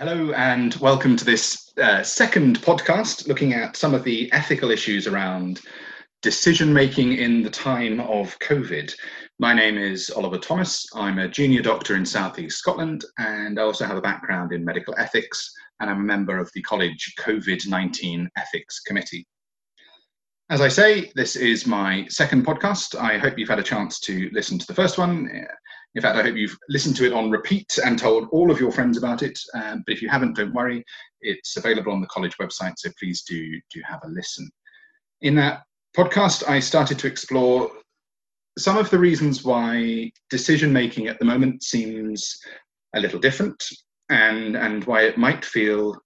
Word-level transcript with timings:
Hello, 0.00 0.32
and 0.32 0.74
welcome 0.76 1.14
to 1.14 1.26
this 1.26 1.74
uh, 1.76 2.02
second 2.02 2.62
podcast 2.62 3.28
looking 3.28 3.52
at 3.52 3.76
some 3.76 3.92
of 3.92 4.02
the 4.02 4.32
ethical 4.32 4.70
issues 4.70 5.06
around 5.06 5.60
decision 6.22 6.72
making 6.72 7.12
in 7.18 7.42
the 7.42 7.50
time 7.50 8.00
of 8.00 8.38
COVID. 8.38 8.94
My 9.38 9.52
name 9.52 9.76
is 9.76 10.08
Oliver 10.08 10.38
Thomas. 10.38 10.86
I'm 10.94 11.18
a 11.18 11.28
junior 11.28 11.60
doctor 11.60 11.96
in 11.96 12.06
Southeast 12.06 12.56
Scotland, 12.56 13.04
and 13.18 13.60
I 13.60 13.62
also 13.62 13.84
have 13.84 13.98
a 13.98 14.00
background 14.00 14.54
in 14.54 14.64
medical 14.64 14.94
ethics, 14.96 15.52
and 15.80 15.90
I'm 15.90 16.00
a 16.00 16.02
member 16.02 16.38
of 16.38 16.50
the 16.54 16.62
College 16.62 17.12
COVID 17.18 17.68
19 17.68 18.26
Ethics 18.38 18.80
Committee. 18.80 19.26
As 20.48 20.62
I 20.62 20.68
say, 20.68 21.12
this 21.14 21.36
is 21.36 21.66
my 21.66 22.06
second 22.08 22.46
podcast. 22.46 22.98
I 22.98 23.18
hope 23.18 23.38
you've 23.38 23.50
had 23.50 23.58
a 23.58 23.62
chance 23.62 24.00
to 24.00 24.30
listen 24.32 24.58
to 24.58 24.66
the 24.66 24.74
first 24.74 24.96
one. 24.96 25.28
In 25.94 26.02
fact, 26.02 26.16
I 26.16 26.22
hope 26.22 26.36
you've 26.36 26.56
listened 26.68 26.96
to 26.96 27.06
it 27.06 27.12
on 27.12 27.30
repeat 27.30 27.78
and 27.84 27.98
told 27.98 28.28
all 28.30 28.50
of 28.50 28.60
your 28.60 28.70
friends 28.70 28.96
about 28.96 29.22
it. 29.22 29.38
Um, 29.54 29.82
but 29.84 29.92
if 29.92 30.02
you 30.02 30.08
haven't, 30.08 30.36
don't 30.36 30.54
worry. 30.54 30.84
It's 31.20 31.56
available 31.56 31.92
on 31.92 32.00
the 32.00 32.06
college 32.06 32.36
website, 32.38 32.74
so 32.76 32.90
please 32.98 33.22
do 33.22 33.60
do 33.72 33.80
have 33.84 34.00
a 34.04 34.08
listen. 34.08 34.48
In 35.22 35.34
that 35.36 35.62
podcast, 35.96 36.48
I 36.48 36.60
started 36.60 36.98
to 37.00 37.08
explore 37.08 37.70
some 38.58 38.76
of 38.76 38.90
the 38.90 38.98
reasons 38.98 39.44
why 39.44 40.12
decision 40.28 40.72
making 40.72 41.08
at 41.08 41.18
the 41.18 41.24
moment 41.24 41.62
seems 41.62 42.38
a 42.94 43.00
little 43.00 43.18
different, 43.18 43.62
and 44.10 44.56
and 44.56 44.84
why 44.84 45.02
it 45.02 45.18
might 45.18 45.44
feel 45.44 45.96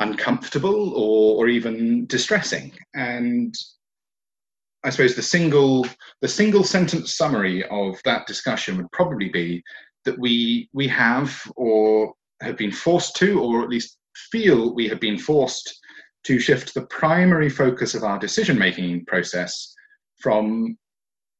uncomfortable 0.00 0.94
or, 0.94 1.38
or 1.38 1.48
even 1.48 2.06
distressing. 2.06 2.72
And 2.94 3.54
I 4.84 4.90
suppose 4.90 5.14
the 5.14 5.22
single 5.22 5.86
the 6.20 6.28
single 6.28 6.64
sentence 6.64 7.14
summary 7.14 7.64
of 7.68 8.00
that 8.04 8.26
discussion 8.26 8.76
would 8.76 8.90
probably 8.92 9.28
be 9.28 9.62
that 10.04 10.18
we 10.18 10.68
we 10.72 10.88
have 10.88 11.40
or 11.56 12.14
have 12.40 12.56
been 12.56 12.72
forced 12.72 13.16
to, 13.16 13.40
or 13.40 13.62
at 13.62 13.68
least 13.68 13.98
feel 14.30 14.74
we 14.74 14.88
have 14.88 15.00
been 15.00 15.18
forced 15.18 15.78
to 16.24 16.38
shift 16.38 16.74
the 16.74 16.86
primary 16.86 17.48
focus 17.48 17.94
of 17.94 18.04
our 18.04 18.18
decision 18.18 18.58
making 18.58 19.04
process 19.06 19.74
from 20.20 20.76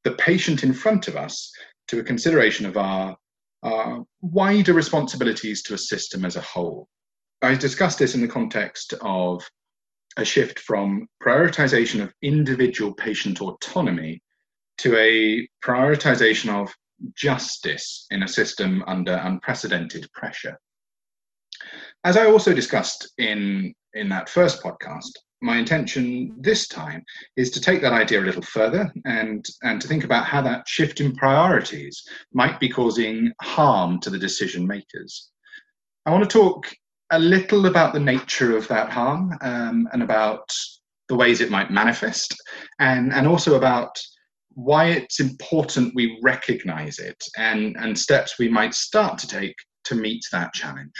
the 0.05 0.13
patient 0.13 0.65
in 0.65 0.73
front 0.73 1.09
of 1.09 1.17
us 1.17 1.53
to 1.89 2.01
a 2.01 2.05
consideration 2.05 2.67
of 2.67 2.77
our, 2.77 3.17
our 3.63 4.05
wider 4.21 4.73
responsibilities 4.73 5.63
to 5.63 5.75
a 5.75 5.79
system 5.79 6.25
as 6.25 6.37
a 6.37 6.41
whole. 6.41 6.89
I 7.43 7.55
discussed 7.55 7.99
this 7.99 8.15
in 8.15 8.21
the 8.21 8.29
context 8.29 8.95
of 9.01 9.49
a 10.17 10.25
shift 10.25 10.59
from 10.59 11.07
prioritization 11.23 12.03
of 12.03 12.13
individual 12.23 12.93
patient 12.95 13.41
autonomy 13.41 14.23
to 14.79 14.97
a 14.97 15.49
prioritization 15.65 16.51
of 16.51 16.75
justice 17.15 18.07
in 18.11 18.23
a 18.23 18.29
system 18.29 18.83
under 18.87 19.15
unprecedented 19.15 20.11
pressure. 20.13 20.59
As 22.05 22.17
I 22.17 22.27
also 22.27 22.53
discussed 22.53 23.13
in, 23.19 23.75
in 23.95 24.09
that 24.09 24.29
first 24.29 24.63
podcast, 24.63 25.11
my 25.41 25.57
intention 25.59 26.35
this 26.39 26.69
time 26.69 27.03
is 27.37 27.51
to 27.51 27.61
take 27.61 27.83
that 27.83 27.93
idea 27.93 28.21
a 28.21 28.23
little 28.25 28.43
further 28.43 28.93
and, 29.05 29.45
and 29.63 29.81
to 29.81 29.89
think 29.89 30.05
about 30.05 30.25
how 30.25 30.41
that 30.43 30.69
shift 30.69 31.01
in 31.01 31.15
priorities 31.15 32.03
might 32.33 32.61
be 32.61 32.69
causing 32.69 33.33
harm 33.41 34.01
to 34.01 34.11
the 34.11 34.19
decision 34.19 34.67
makers. 34.67 35.31
I 36.07 36.11
want 36.11 36.29
to 36.29 36.39
talk 36.39 36.67
a 37.13 37.19
little 37.19 37.67
about 37.67 37.93
the 37.93 38.01
nature 38.01 38.57
of 38.57 38.67
that 38.69 38.91
harm 38.91 39.37
um, 39.43 39.89
and 39.93 40.03
about 40.03 40.51
the 41.09 41.15
ways 41.15 41.41
it 41.41 41.51
might 41.51 41.71
manifest, 41.71 42.35
and, 42.81 43.13
and 43.13 43.27
also 43.27 43.55
about 43.55 43.97
why 44.55 44.87
it's 44.87 45.21
important 45.21 45.95
we 45.95 46.19
recognize 46.23 46.99
it 46.99 47.23
and, 47.37 47.77
and 47.79 47.99
steps 47.99 48.39
we 48.39 48.49
might 48.49 48.75
start 48.75 49.19
to 49.19 49.29
take 49.29 49.55
to 49.85 49.95
meet 49.95 50.25
that 50.33 50.53
challenge. 50.55 50.93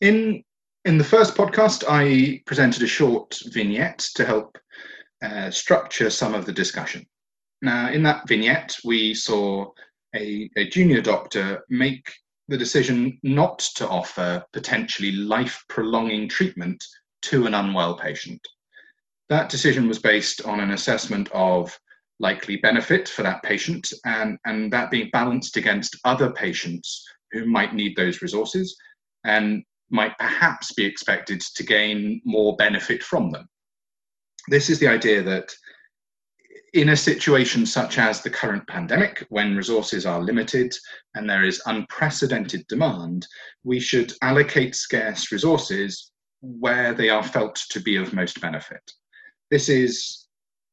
In, 0.00 0.42
in 0.84 0.98
the 0.98 1.04
first 1.04 1.34
podcast, 1.34 1.84
I 1.88 2.42
presented 2.46 2.82
a 2.82 2.86
short 2.86 3.36
vignette 3.46 4.06
to 4.14 4.24
help 4.24 4.56
uh, 5.22 5.50
structure 5.50 6.10
some 6.10 6.34
of 6.34 6.46
the 6.46 6.52
discussion. 6.52 7.06
Now, 7.62 7.90
in 7.90 8.02
that 8.04 8.28
vignette, 8.28 8.76
we 8.84 9.14
saw 9.14 9.70
a, 10.14 10.48
a 10.56 10.68
junior 10.68 11.00
doctor 11.00 11.64
make 11.70 12.12
the 12.48 12.58
decision 12.58 13.18
not 13.22 13.58
to 13.76 13.88
offer 13.88 14.44
potentially 14.52 15.12
life 15.12 15.64
prolonging 15.68 16.28
treatment 16.28 16.84
to 17.22 17.46
an 17.46 17.54
unwell 17.54 17.96
patient. 17.96 18.40
That 19.30 19.48
decision 19.48 19.88
was 19.88 19.98
based 19.98 20.42
on 20.42 20.60
an 20.60 20.72
assessment 20.72 21.30
of 21.32 21.76
likely 22.20 22.56
benefit 22.56 23.08
for 23.08 23.22
that 23.22 23.42
patient 23.42 23.92
and, 24.04 24.38
and 24.44 24.72
that 24.72 24.90
being 24.90 25.10
balanced 25.12 25.56
against 25.56 25.96
other 26.04 26.30
patients 26.32 27.04
who 27.32 27.46
might 27.46 27.74
need 27.74 27.96
those 27.96 28.22
resources 28.22 28.76
and 29.24 29.64
might 29.90 30.16
perhaps 30.18 30.72
be 30.72 30.84
expected 30.84 31.40
to 31.40 31.62
gain 31.62 32.20
more 32.24 32.56
benefit 32.56 33.02
from 33.02 33.30
them. 33.30 33.46
This 34.48 34.68
is 34.68 34.78
the 34.78 34.88
idea 34.88 35.22
that 35.22 35.54
in 36.74 36.88
a 36.88 36.96
situation 36.96 37.64
such 37.64 37.98
as 37.98 38.20
the 38.20 38.30
current 38.30 38.66
pandemic, 38.66 39.24
when 39.28 39.56
resources 39.56 40.04
are 40.04 40.20
limited 40.20 40.74
and 41.14 41.30
there 41.30 41.44
is 41.44 41.62
unprecedented 41.66 42.66
demand, 42.66 43.26
we 43.62 43.78
should 43.78 44.12
allocate 44.22 44.74
scarce 44.74 45.30
resources 45.30 46.10
where 46.40 46.92
they 46.92 47.08
are 47.08 47.22
felt 47.22 47.54
to 47.70 47.80
be 47.80 47.96
of 47.96 48.12
most 48.12 48.40
benefit. 48.40 48.82
This 49.50 49.68
is 49.68 50.26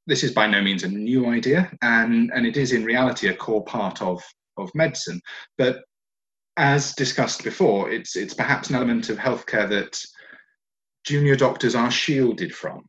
this 0.07 0.23
is 0.23 0.31
by 0.31 0.47
no 0.47 0.61
means 0.61 0.84
a 0.84 0.88
new 0.88 1.28
idea, 1.28 1.72
and, 1.84 2.31
and 2.34 2.45
it 2.47 2.57
is 2.57 2.72
in 2.72 2.84
reality 2.84 3.28
a 3.28 3.35
core 3.35 3.63
part 3.63 4.01
of, 4.01 4.22
of 4.57 4.73
medicine. 4.73 5.22
But 5.59 5.84
as 6.57 6.95
discussed 6.95 7.44
before, 7.44 7.91
it's 7.91 8.16
it's 8.16 8.34
perhaps 8.34 8.69
an 8.69 8.75
element 8.75 9.09
of 9.09 9.19
healthcare 9.19 9.69
that 9.69 10.03
junior 11.06 11.35
doctors 11.35 11.75
are 11.75 11.91
shielded 11.91 12.53
from. 12.56 12.81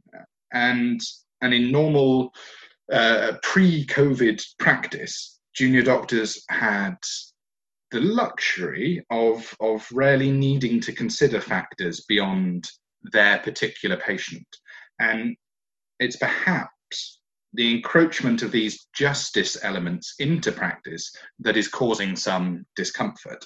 And 0.55 1.01
and 1.43 1.53
in 1.53 1.71
normal 1.71 2.33
uh, 2.93 3.33
pre-COVID 3.43 4.43
practice, 4.59 5.41
junior 5.55 5.83
doctors 5.83 6.45
had 6.51 6.97
the 7.91 8.01
luxury 8.01 9.05
of 9.11 9.55
of 9.61 9.87
rarely 9.93 10.31
needing 10.31 10.81
to 10.81 10.93
consider 10.93 11.41
factors 11.41 12.05
beyond 12.09 12.71
their 13.13 13.39
particular 13.39 13.97
patient, 13.97 14.47
and 14.99 15.37
it's 15.99 16.17
perhaps 16.17 17.21
the 17.55 17.75
encroachment 17.75 18.43
of 18.43 18.51
these 18.51 18.87
justice 18.95 19.63
elements 19.63 20.15
into 20.19 20.51
practice 20.51 21.15
that 21.41 21.57
is 21.57 21.69
causing 21.69 22.17
some 22.17 22.65
discomfort. 22.77 23.45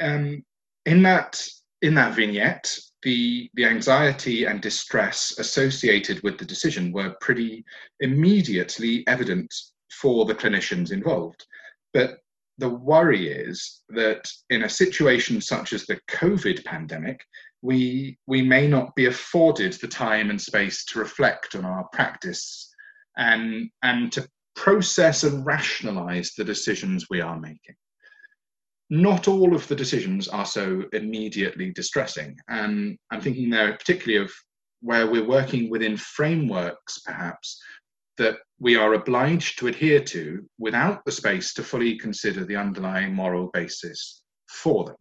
Um, 0.00 0.42
in 0.86 1.02
that 1.02 1.42
in 1.82 1.94
that 1.94 2.14
vignette, 2.14 2.78
the, 3.02 3.50
the 3.54 3.64
anxiety 3.64 4.44
and 4.44 4.60
distress 4.60 5.34
associated 5.38 6.22
with 6.22 6.38
the 6.38 6.44
decision 6.44 6.92
were 6.92 7.16
pretty 7.20 7.64
immediately 8.00 9.04
evident 9.08 9.52
for 9.90 10.24
the 10.24 10.34
clinicians 10.34 10.92
involved. 10.92 11.44
But 11.92 12.18
the 12.58 12.68
worry 12.68 13.28
is 13.28 13.82
that 13.88 14.30
in 14.50 14.62
a 14.62 14.68
situation 14.68 15.40
such 15.40 15.72
as 15.72 15.84
the 15.84 15.98
COVID 16.08 16.64
pandemic, 16.64 17.20
we, 17.60 18.16
we 18.26 18.42
may 18.42 18.68
not 18.68 18.94
be 18.94 19.06
afforded 19.06 19.72
the 19.74 19.88
time 19.88 20.30
and 20.30 20.40
space 20.40 20.84
to 20.86 21.00
reflect 21.00 21.56
on 21.56 21.64
our 21.64 21.88
practice 21.92 22.72
and, 23.16 23.68
and 23.82 24.12
to 24.12 24.28
process 24.54 25.24
and 25.24 25.44
rationalize 25.44 26.32
the 26.36 26.44
decisions 26.44 27.06
we 27.10 27.20
are 27.20 27.38
making 27.38 27.74
not 28.92 29.26
all 29.26 29.54
of 29.54 29.66
the 29.68 29.74
decisions 29.74 30.28
are 30.28 30.44
so 30.44 30.84
immediately 30.92 31.70
distressing. 31.70 32.36
And 32.50 32.98
I'm 33.10 33.22
thinking 33.22 33.48
there 33.48 33.72
particularly 33.72 34.22
of 34.22 34.30
where 34.82 35.10
we're 35.10 35.26
working 35.26 35.70
within 35.70 35.96
frameworks, 35.96 36.98
perhaps, 36.98 37.58
that 38.18 38.36
we 38.60 38.76
are 38.76 38.92
obliged 38.92 39.58
to 39.58 39.68
adhere 39.68 40.00
to 40.04 40.46
without 40.58 41.02
the 41.06 41.10
space 41.10 41.54
to 41.54 41.62
fully 41.62 41.98
consider 41.98 42.44
the 42.44 42.56
underlying 42.56 43.14
moral 43.14 43.48
basis 43.54 44.22
for 44.46 44.84
them. 44.84 44.96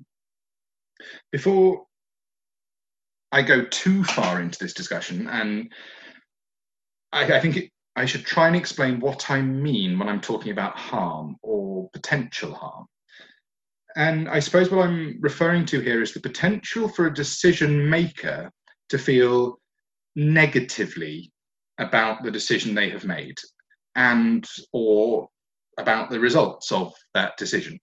Before 1.34 1.84
I 3.34 3.42
go 3.42 3.66
too 3.66 4.06
far 4.06 4.40
into 4.40 4.58
this 4.58 4.74
discussion, 4.74 5.28
and 5.28 5.70
I, 7.12 7.26
I 7.26 7.40
think 7.42 7.58
it, 7.58 7.70
I 7.98 8.06
should 8.06 8.26
try 8.26 8.48
and 8.48 8.56
explain 8.56 9.02
what 9.02 9.30
I 9.30 9.42
mean 9.42 10.00
when 10.00 10.08
I'm 10.08 10.22
talking 10.22 10.54
about 10.54 10.78
harm 10.78 11.36
or 11.42 11.90
potential 11.92 12.54
harm. 12.54 12.86
And 13.96 14.30
I 14.30 14.40
suppose 14.40 14.70
what 14.70 14.88
I'm 14.88 15.18
referring 15.20 15.66
to 15.68 15.80
here 15.80 16.02
is 16.02 16.14
the 16.14 16.20
potential 16.20 16.88
for 16.88 17.08
a 17.08 17.14
decision 17.14 17.90
maker 17.90 18.52
to 18.90 18.98
feel 18.98 19.60
negatively 20.16 21.32
about 21.78 22.24
the 22.24 22.32
decision 22.32 22.76
they 22.76 22.90
have 22.90 23.06
made 23.06 23.38
and 23.96 24.48
or 24.72 25.28
about 25.78 26.10
the 26.10 26.20
results 26.20 26.72
of 26.72 26.94
that 27.14 27.38
decision. 27.38 27.80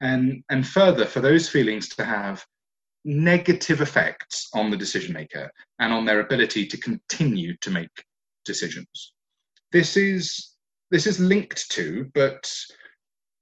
And, 0.00 0.42
and 0.50 0.66
further, 0.66 1.04
for 1.04 1.20
those 1.20 1.48
feelings 1.48 1.88
to 1.90 2.04
have 2.04 2.44
negative 3.04 3.80
effects 3.80 4.48
on 4.54 4.70
the 4.70 4.76
decision 4.76 5.12
maker 5.12 5.50
and 5.78 5.92
on 5.92 6.04
their 6.04 6.20
ability 6.20 6.66
to 6.66 6.76
continue 6.78 7.56
to 7.58 7.70
make 7.70 8.04
decisions. 8.44 9.12
This 9.72 9.96
is 9.96 10.54
this 10.90 11.06
is 11.06 11.20
linked 11.20 11.70
to, 11.70 12.10
but 12.14 12.52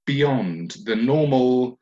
beyond 0.05 0.77
the 0.85 0.95
normal 0.95 1.79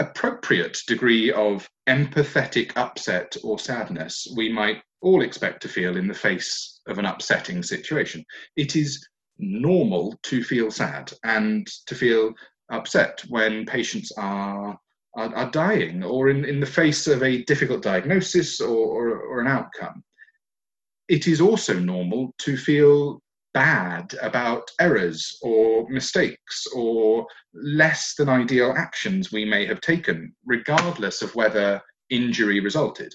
appropriate 0.00 0.78
degree 0.86 1.30
of 1.32 1.68
empathetic 1.88 2.72
upset 2.76 3.36
or 3.44 3.58
sadness 3.58 4.26
we 4.36 4.50
might 4.50 4.82
all 5.02 5.22
expect 5.22 5.62
to 5.62 5.68
feel 5.68 5.96
in 5.96 6.08
the 6.08 6.14
face 6.14 6.80
of 6.86 6.98
an 6.98 7.06
upsetting 7.06 7.62
situation. 7.62 8.24
It 8.56 8.76
is 8.76 9.06
normal 9.38 10.18
to 10.24 10.42
feel 10.44 10.70
sad 10.70 11.12
and 11.24 11.66
to 11.86 11.94
feel 11.94 12.32
upset 12.70 13.22
when 13.28 13.64
patients 13.66 14.12
are 14.16 14.78
are, 15.16 15.34
are 15.34 15.50
dying 15.50 16.04
or 16.04 16.28
in, 16.28 16.44
in 16.44 16.60
the 16.60 16.66
face 16.66 17.06
of 17.08 17.22
a 17.22 17.42
difficult 17.44 17.82
diagnosis 17.82 18.60
or, 18.60 18.68
or, 18.76 19.20
or 19.20 19.40
an 19.40 19.48
outcome. 19.48 20.04
It 21.08 21.26
is 21.26 21.40
also 21.40 21.78
normal 21.80 22.32
to 22.38 22.56
feel 22.56 23.20
bad 23.52 24.14
about 24.22 24.70
errors 24.80 25.38
or 25.42 25.88
mistakes 25.88 26.66
or 26.74 27.26
less 27.54 28.14
than 28.16 28.28
ideal 28.28 28.74
actions 28.76 29.32
we 29.32 29.44
may 29.44 29.66
have 29.66 29.80
taken, 29.80 30.34
regardless 30.44 31.22
of 31.22 31.34
whether 31.34 31.80
injury 32.10 32.60
resulted. 32.60 33.12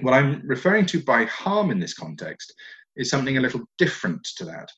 What 0.00 0.14
I'm 0.14 0.42
referring 0.46 0.86
to 0.86 1.02
by 1.02 1.24
harm 1.24 1.70
in 1.70 1.80
this 1.80 1.94
context 1.94 2.54
is 2.96 3.10
something 3.10 3.36
a 3.36 3.40
little 3.40 3.62
different 3.78 4.22
to 4.36 4.44
that. 4.46 4.70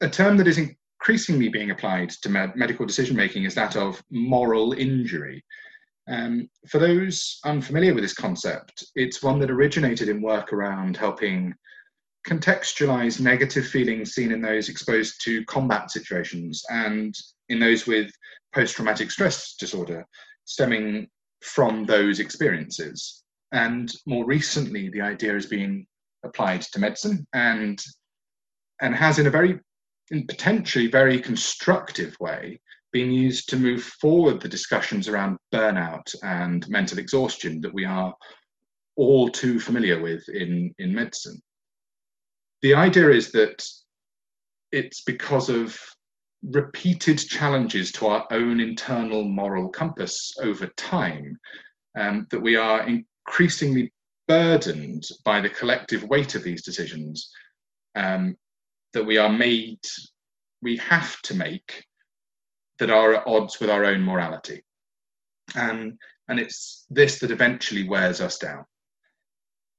A 0.00 0.08
term 0.08 0.36
that 0.36 0.46
is 0.46 0.58
increasingly 0.58 1.48
being 1.48 1.70
applied 1.70 2.10
to 2.10 2.28
med- 2.28 2.56
medical 2.56 2.86
decision 2.86 3.16
making 3.16 3.44
is 3.44 3.54
that 3.54 3.76
of 3.76 4.02
moral 4.10 4.72
injury. 4.72 5.44
Um, 6.08 6.48
for 6.68 6.78
those 6.78 7.40
unfamiliar 7.44 7.94
with 7.94 8.04
this 8.04 8.14
concept, 8.14 8.84
it's 8.94 9.22
one 9.22 9.38
that 9.40 9.50
originated 9.50 10.08
in 10.08 10.22
work 10.22 10.52
around 10.52 10.96
helping 10.96 11.52
contextualize 12.26 13.20
negative 13.20 13.66
feelings 13.66 14.12
seen 14.12 14.32
in 14.32 14.40
those 14.40 14.68
exposed 14.68 15.22
to 15.24 15.44
combat 15.44 15.90
situations 15.90 16.64
and 16.70 17.14
in 17.48 17.60
those 17.60 17.86
with 17.86 18.10
post 18.54 18.76
traumatic 18.76 19.10
stress 19.10 19.54
disorder 19.54 20.04
stemming 20.44 21.06
from 21.42 21.84
those 21.84 22.18
experiences. 22.18 23.22
And 23.52 23.92
more 24.06 24.24
recently, 24.24 24.88
the 24.88 25.00
idea 25.00 25.36
is 25.36 25.46
being 25.46 25.86
applied 26.24 26.62
to 26.62 26.80
medicine 26.80 27.26
and 27.32 27.82
and 28.80 28.94
has 28.94 29.18
in 29.18 29.26
a 29.26 29.30
very 29.30 29.60
in 30.10 30.26
potentially 30.26 30.88
very 30.88 31.20
constructive 31.20 32.16
way 32.20 32.60
been 32.92 33.10
used 33.10 33.48
to 33.48 33.56
move 33.56 33.82
forward 33.82 34.40
the 34.40 34.48
discussions 34.48 35.08
around 35.08 35.36
burnout 35.52 36.14
and 36.22 36.68
mental 36.68 36.98
exhaustion 36.98 37.60
that 37.60 37.74
we 37.74 37.84
are 37.84 38.14
all 38.96 39.28
too 39.28 39.60
familiar 39.60 40.00
with 40.00 40.26
in, 40.28 40.74
in 40.78 40.94
medicine. 40.94 41.40
The 42.62 42.74
idea 42.74 43.10
is 43.10 43.32
that 43.32 43.64
it's 44.72 45.02
because 45.02 45.48
of 45.48 45.78
repeated 46.42 47.18
challenges 47.18 47.92
to 47.92 48.06
our 48.06 48.26
own 48.30 48.60
internal 48.60 49.24
moral 49.24 49.68
compass 49.68 50.34
over 50.42 50.66
time 50.76 51.38
um, 51.98 52.26
that 52.30 52.40
we 52.40 52.56
are 52.56 52.86
increasingly 52.86 53.92
burdened 54.28 55.04
by 55.24 55.40
the 55.40 55.48
collective 55.48 56.04
weight 56.04 56.34
of 56.34 56.42
these 56.42 56.62
decisions 56.62 57.30
um, 57.94 58.36
that 58.92 59.04
we 59.04 59.18
are 59.18 59.32
made, 59.32 59.80
we 60.62 60.76
have 60.76 61.20
to 61.22 61.34
make 61.34 61.84
that 62.78 62.90
are 62.90 63.14
at 63.14 63.26
odds 63.26 63.58
with 63.60 63.70
our 63.70 63.84
own 63.84 64.02
morality. 64.02 64.62
And, 65.54 65.98
and 66.28 66.38
it's 66.38 66.86
this 66.90 67.18
that 67.20 67.30
eventually 67.30 67.88
wears 67.88 68.20
us 68.20 68.38
down. 68.38 68.64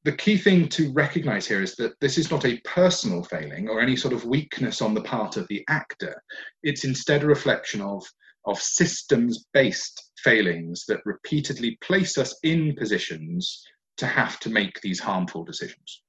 The 0.03 0.11
key 0.13 0.38
thing 0.38 0.69
to 0.69 0.91
recognize 0.94 1.47
here 1.47 1.61
is 1.61 1.75
that 1.75 1.99
this 1.99 2.17
is 2.17 2.31
not 2.31 2.45
a 2.45 2.59
personal 2.61 3.23
failing 3.23 3.67
or 3.67 3.81
any 3.81 3.95
sort 3.95 4.13
of 4.13 4.25
weakness 4.25 4.81
on 4.81 4.94
the 4.94 5.01
part 5.01 5.38
of 5.38 5.47
the 5.49 5.63
actor. 5.67 6.21
It's 6.63 6.85
instead 6.85 7.23
a 7.23 7.27
reflection 7.27 7.81
of, 7.81 8.05
of 8.45 8.61
systems 8.61 9.45
based 9.53 10.11
failings 10.17 10.85
that 10.88 11.05
repeatedly 11.05 11.77
place 11.81 12.17
us 12.17 12.38
in 12.44 12.75
positions 12.75 13.65
to 13.97 14.07
have 14.07 14.39
to 14.39 14.49
make 14.49 14.79
these 14.81 14.99
harmful 14.99 15.44
decisions. 15.44 16.03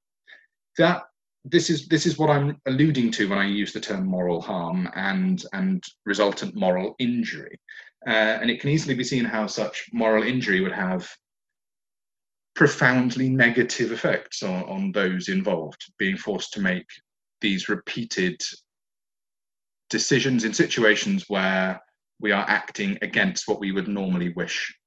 That 0.77 1.03
this 1.45 1.69
is 1.69 1.87
this 1.87 2.05
is 2.05 2.17
what 2.17 2.29
I'm 2.29 2.57
alluding 2.67 3.11
to 3.11 3.29
when 3.29 3.39
I 3.39 3.47
use 3.47 3.73
the 3.73 3.79
term 3.79 4.05
moral 4.05 4.41
harm 4.41 4.89
and 4.95 5.43
and 5.53 5.83
resultant 6.05 6.55
moral 6.55 6.95
injury, 6.99 7.57
uh, 8.07 8.37
and 8.41 8.49
it 8.49 8.59
can 8.59 8.69
easily 8.69 8.95
be 8.95 9.03
seen 9.03 9.25
how 9.25 9.47
such 9.47 9.89
moral 9.93 10.23
injury 10.23 10.61
would 10.61 10.73
have 10.73 11.09
profoundly 12.59 13.29
negative 13.29 13.93
effects 13.93 14.43
on, 14.43 14.63
on 14.63 14.91
those 14.91 15.29
involved, 15.29 15.81
being 15.97 16.17
forced 16.17 16.51
to 16.51 16.59
make 16.59 16.85
these 17.39 17.69
repeated 17.69 18.37
decisions 19.89 20.43
in 20.43 20.53
situations 20.53 21.23
where 21.29 21.81
we 22.19 22.33
are 22.33 22.43
acting 22.49 22.97
against 23.01 23.47
what 23.47 23.61
we 23.61 23.71
would 23.71 23.87
normally 23.87 24.33
wish 24.33 24.77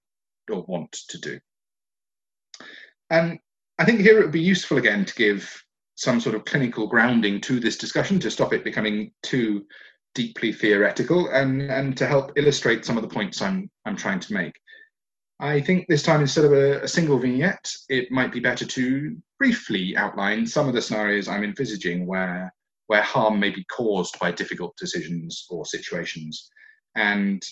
or 0.51 0.63
want 0.69 0.93
to 1.09 1.19
do. 1.19 1.41
And 3.09 3.39
I 3.79 3.87
think 3.87 4.01
here 4.01 4.19
it 4.19 4.25
would 4.25 4.33
be 4.33 4.41
useful 4.43 4.77
again 4.77 5.07
to 5.07 5.15
give 5.15 5.51
some 5.95 6.21
sort 6.21 6.35
of 6.35 6.45
clinical 6.45 6.87
grounding 6.87 7.41
to 7.41 7.59
this 7.59 7.79
discussion 7.79 8.21
to 8.21 8.31
stop 8.31 8.53
it 8.53 8.65
becoming 8.65 9.13
too 9.23 9.65
deeply 10.15 10.53
theoretical 10.53 11.29
and, 11.29 11.63
and 11.63 11.97
to 11.97 12.07
help 12.07 12.33
illustrate 12.37 12.85
some 12.85 12.99
of 12.99 13.03
the 13.03 13.09
points 13.09 13.41
I'm, 13.41 13.71
I'm 13.87 13.97
trying 13.97 14.21
to 14.21 14.35
make. 14.35 14.53
I 15.43 15.61
think 15.61 15.89
this 15.89 16.05
time, 16.05 16.21
instead 16.21 16.45
of 16.45 16.53
a, 16.53 16.83
a, 16.83 16.89
single 16.89 17.19
vignette, 17.19 17.69
it 17.89 18.13
might 18.13 18.31
be 18.31 18.39
better 18.39 18.65
to 18.65 19.17
briefly 19.41 19.97
outline 19.97 20.47
some 20.47 20.69
of 20.69 20.75
the 20.75 20.81
scenarios 20.81 21.27
I'm 21.27 21.43
envisaging 21.43 22.07
where, 22.07 22.55
where 22.87 23.03
harm 23.03 23.41
may 23.41 23.51
be 23.51 23.65
caused 23.65 24.21
by 24.21 24.31
difficult 24.31 24.77
decisions 24.77 25.45
or 25.51 25.67
situations, 25.67 26.49
and 26.95 27.43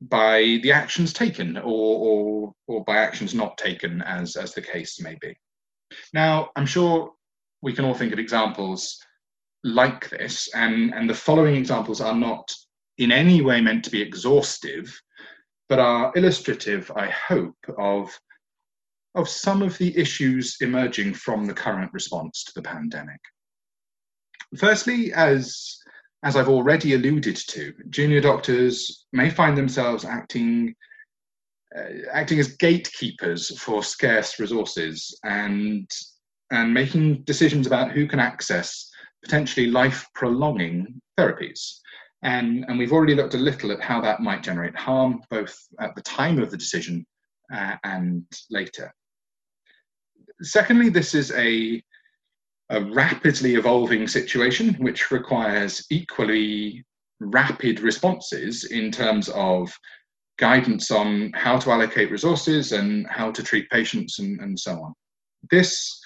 by 0.00 0.60
the 0.62 0.72
actions 0.72 1.12
taken 1.12 1.58
or, 1.58 1.62
or, 1.64 2.52
or 2.66 2.84
by 2.84 2.96
actions 2.96 3.34
not 3.34 3.58
taken, 3.58 4.00
as, 4.00 4.36
as 4.36 4.54
the 4.54 4.62
case 4.62 4.98
may 4.98 5.14
be. 5.20 5.36
Now, 6.14 6.48
I'm 6.56 6.66
sure 6.66 7.12
we 7.60 7.74
can 7.74 7.84
all 7.84 7.94
think 7.94 8.14
of 8.14 8.18
examples 8.18 8.98
like 9.62 10.08
this, 10.08 10.48
and, 10.54 10.94
and 10.94 11.10
the 11.10 11.14
following 11.14 11.54
examples 11.54 12.00
are 12.00 12.16
not 12.16 12.50
in 12.96 13.12
any 13.12 13.42
way 13.42 13.60
meant 13.60 13.84
to 13.84 13.90
be 13.90 14.00
exhaustive, 14.00 14.98
but 15.68 15.78
are 15.78 16.12
illustrative, 16.16 16.90
I 16.96 17.10
hope, 17.10 17.56
of, 17.78 18.18
of 19.14 19.28
some 19.28 19.62
of 19.62 19.76
the 19.78 19.96
issues 19.96 20.56
emerging 20.60 21.14
from 21.14 21.44
the 21.44 21.54
current 21.54 21.92
response 21.92 22.44
to 22.44 22.52
the 22.54 22.62
pandemic. 22.62 23.20
Firstly, 24.56 25.12
as, 25.12 25.76
as 26.22 26.36
I've 26.36 26.48
already 26.48 26.94
alluded 26.94 27.36
to, 27.36 27.72
junior 27.90 28.20
doctors 28.20 29.06
may 29.12 29.30
find 29.30 29.56
themselves 29.56 30.04
acting 30.04 30.74
uh, 31.76 32.08
acting 32.12 32.38
as 32.38 32.56
gatekeepers 32.56 33.58
for 33.60 33.82
scarce 33.82 34.40
resources 34.40 35.18
and 35.24 35.86
and 36.50 36.72
making 36.72 37.22
decisions 37.24 37.66
about 37.66 37.92
who 37.92 38.06
can 38.06 38.18
access 38.18 38.90
potentially 39.22 39.66
life 39.66 40.06
prolonging 40.14 41.00
therapies. 41.18 41.80
And, 42.22 42.64
and 42.68 42.78
we've 42.78 42.92
already 42.92 43.14
looked 43.14 43.34
a 43.34 43.38
little 43.38 43.70
at 43.70 43.80
how 43.80 44.00
that 44.00 44.20
might 44.20 44.42
generate 44.42 44.76
harm, 44.76 45.22
both 45.30 45.56
at 45.80 45.94
the 45.94 46.02
time 46.02 46.40
of 46.40 46.50
the 46.50 46.56
decision 46.56 47.06
uh, 47.52 47.76
and 47.84 48.24
later. 48.50 48.92
Secondly, 50.42 50.88
this 50.88 51.14
is 51.14 51.32
a, 51.32 51.82
a 52.70 52.84
rapidly 52.84 53.54
evolving 53.54 54.06
situation 54.08 54.74
which 54.74 55.10
requires 55.10 55.86
equally 55.90 56.84
rapid 57.20 57.80
responses 57.80 58.64
in 58.64 58.90
terms 58.90 59.28
of 59.30 59.72
guidance 60.38 60.90
on 60.90 61.32
how 61.34 61.58
to 61.58 61.70
allocate 61.70 62.10
resources 62.10 62.72
and 62.72 63.06
how 63.08 63.30
to 63.30 63.42
treat 63.42 63.68
patients 63.70 64.18
and, 64.20 64.40
and 64.40 64.58
so 64.58 64.80
on. 64.80 64.94
This 65.50 66.00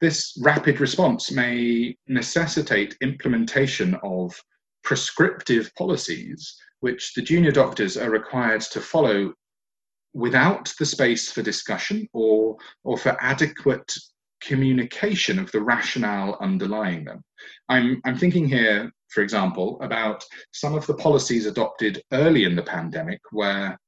this 0.00 0.34
rapid 0.40 0.80
response 0.80 1.30
may 1.30 1.94
necessitate 2.08 2.96
implementation 3.02 3.94
of 4.02 4.34
prescriptive 4.82 5.70
policies 5.76 6.56
which 6.80 7.14
the 7.14 7.22
junior 7.22 7.52
doctors 7.52 7.96
are 7.96 8.10
required 8.10 8.62
to 8.62 8.80
follow 8.80 9.32
without 10.14 10.72
the 10.78 10.86
space 10.86 11.30
for 11.30 11.42
discussion 11.42 12.08
or, 12.12 12.56
or 12.84 12.98
for 12.98 13.16
adequate 13.20 13.92
communication 14.40 15.38
of 15.38 15.52
the 15.52 15.60
rationale 15.60 16.36
underlying 16.40 17.04
them. 17.04 17.22
I'm, 17.68 18.00
I'm 18.04 18.16
thinking 18.16 18.48
here, 18.48 18.90
for 19.08 19.22
example, 19.22 19.78
about 19.82 20.24
some 20.52 20.74
of 20.74 20.86
the 20.86 20.94
policies 20.94 21.46
adopted 21.46 22.02
early 22.12 22.44
in 22.44 22.56
the 22.56 22.62
pandemic 22.62 23.20
where 23.30 23.78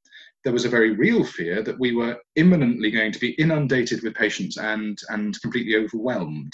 there 0.43 0.53
was 0.53 0.65
a 0.65 0.69
very 0.69 0.91
real 0.91 1.23
fear 1.23 1.63
that 1.63 1.79
we 1.79 1.95
were 1.95 2.17
imminently 2.35 2.91
going 2.91 3.11
to 3.11 3.19
be 3.19 3.31
inundated 3.31 4.03
with 4.03 4.13
patients 4.13 4.57
and, 4.57 4.99
and 5.09 5.41
completely 5.41 5.75
overwhelmed. 5.75 6.53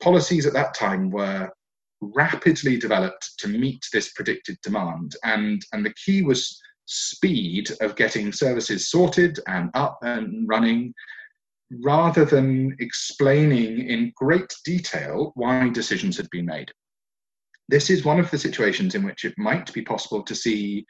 Policies 0.00 0.46
at 0.46 0.54
that 0.54 0.74
time 0.74 1.10
were 1.10 1.50
rapidly 2.00 2.76
developed 2.76 3.38
to 3.38 3.48
meet 3.48 3.84
this 3.92 4.12
predicted 4.12 4.58
demand, 4.62 5.16
and, 5.24 5.64
and 5.72 5.84
the 5.84 5.94
key 5.94 6.22
was 6.22 6.60
speed 6.86 7.70
of 7.80 7.96
getting 7.96 8.32
services 8.32 8.90
sorted 8.90 9.38
and 9.46 9.70
up 9.74 9.98
and 10.02 10.48
running 10.48 10.94
rather 11.82 12.24
than 12.24 12.74
explaining 12.80 13.88
in 13.88 14.12
great 14.16 14.52
detail 14.64 15.32
why 15.34 15.68
decisions 15.68 16.16
had 16.16 16.28
been 16.30 16.46
made. 16.46 16.70
This 17.68 17.90
is 17.90 18.04
one 18.04 18.18
of 18.18 18.30
the 18.30 18.38
situations 18.38 18.94
in 18.94 19.04
which 19.04 19.26
it 19.26 19.34
might 19.36 19.70
be 19.74 19.82
possible 19.82 20.22
to 20.22 20.34
see 20.34 20.86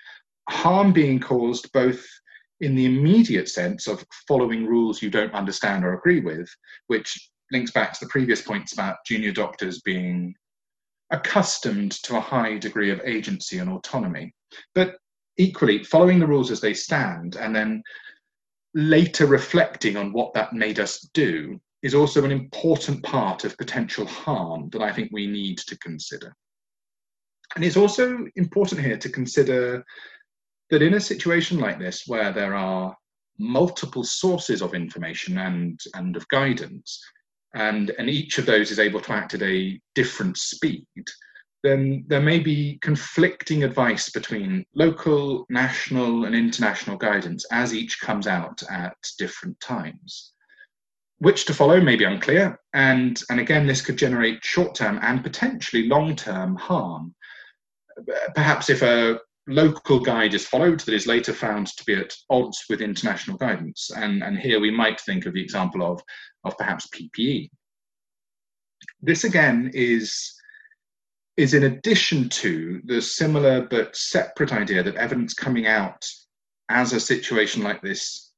harm 0.48 0.92
being 0.92 1.18
caused 1.18 1.72
both 1.72 2.06
in 2.60 2.74
the 2.74 2.86
immediate 2.86 3.48
sense 3.48 3.86
of 3.86 4.04
following 4.26 4.66
rules 4.66 5.02
you 5.02 5.10
don't 5.10 5.34
understand 5.34 5.84
or 5.84 5.94
agree 5.94 6.20
with, 6.20 6.48
which 6.86 7.30
links 7.50 7.70
back 7.72 7.92
to 7.92 8.04
the 8.04 8.10
previous 8.10 8.42
points 8.42 8.72
about 8.72 8.96
junior 9.06 9.32
doctors 9.32 9.80
being 9.80 10.34
accustomed 11.10 11.92
to 12.02 12.16
a 12.16 12.20
high 12.20 12.58
degree 12.58 12.90
of 12.90 13.00
agency 13.04 13.58
and 13.58 13.70
autonomy. 13.70 14.34
But 14.74 14.96
equally, 15.36 15.84
following 15.84 16.18
the 16.18 16.26
rules 16.26 16.50
as 16.50 16.60
they 16.60 16.74
stand 16.74 17.36
and 17.36 17.54
then 17.54 17.82
later 18.74 19.26
reflecting 19.26 19.96
on 19.96 20.12
what 20.12 20.34
that 20.34 20.52
made 20.52 20.78
us 20.78 21.00
do 21.14 21.60
is 21.82 21.94
also 21.94 22.24
an 22.24 22.32
important 22.32 23.02
part 23.02 23.44
of 23.44 23.56
potential 23.56 24.06
harm 24.06 24.68
that 24.70 24.82
I 24.82 24.92
think 24.92 25.10
we 25.12 25.26
need 25.26 25.58
to 25.58 25.78
consider. 25.78 26.34
And 27.54 27.64
it's 27.64 27.76
also 27.76 28.26
important 28.36 28.80
here 28.80 28.98
to 28.98 29.08
consider 29.08 29.84
that 30.70 30.82
in 30.82 30.94
a 30.94 31.00
situation 31.00 31.58
like 31.58 31.78
this, 31.78 32.04
where 32.06 32.32
there 32.32 32.54
are 32.54 32.94
multiple 33.38 34.04
sources 34.04 34.60
of 34.60 34.74
information 34.74 35.38
and, 35.38 35.80
and 35.94 36.16
of 36.16 36.28
guidance, 36.28 37.00
and, 37.54 37.90
and 37.98 38.08
each 38.10 38.38
of 38.38 38.46
those 38.46 38.70
is 38.70 38.78
able 38.78 39.00
to 39.00 39.12
act 39.12 39.34
at 39.34 39.42
a 39.42 39.80
different 39.94 40.36
speed, 40.36 40.86
then 41.64 42.04
there 42.06 42.20
may 42.20 42.38
be 42.38 42.78
conflicting 42.82 43.64
advice 43.64 44.10
between 44.10 44.64
local, 44.74 45.44
national, 45.48 46.24
and 46.24 46.34
international 46.34 46.96
guidance 46.96 47.44
as 47.50 47.74
each 47.74 48.00
comes 48.00 48.26
out 48.26 48.62
at 48.70 48.96
different 49.18 49.58
times. 49.60 50.32
Which 51.18 51.46
to 51.46 51.54
follow 51.54 51.80
may 51.80 51.96
be 51.96 52.04
unclear, 52.04 52.60
and, 52.74 53.20
and 53.28 53.40
again, 53.40 53.66
this 53.66 53.80
could 53.80 53.98
generate 53.98 54.44
short 54.44 54.76
term 54.76 55.00
and 55.02 55.22
potentially 55.22 55.88
long 55.88 56.14
term 56.14 56.54
harm. 56.54 57.12
Perhaps 58.36 58.70
if 58.70 58.82
a 58.82 59.18
local 59.48 59.98
guide 59.98 60.34
is 60.34 60.46
followed 60.46 60.80
that 60.80 60.94
is 60.94 61.06
later 61.06 61.32
found 61.32 61.66
to 61.68 61.84
be 61.84 61.94
at 61.94 62.14
odds 62.30 62.64
with 62.68 62.80
international 62.80 63.36
guidance. 63.36 63.90
And, 63.96 64.22
and 64.22 64.38
here 64.38 64.60
we 64.60 64.70
might 64.70 65.00
think 65.00 65.26
of 65.26 65.32
the 65.32 65.42
example 65.42 65.82
of, 65.82 66.02
of 66.44 66.56
perhaps 66.58 66.88
PPE. 66.88 67.50
This 69.00 69.24
again 69.24 69.70
is, 69.74 70.34
is 71.36 71.54
in 71.54 71.64
addition 71.64 72.28
to 72.28 72.80
the 72.84 73.00
similar 73.00 73.62
but 73.62 73.96
separate 73.96 74.52
idea 74.52 74.82
that 74.82 74.96
evidence 74.96 75.34
coming 75.34 75.66
out 75.66 76.06
as 76.68 76.92
a 76.92 77.00
situation 77.00 77.62
like 77.62 77.80
this 77.80 78.32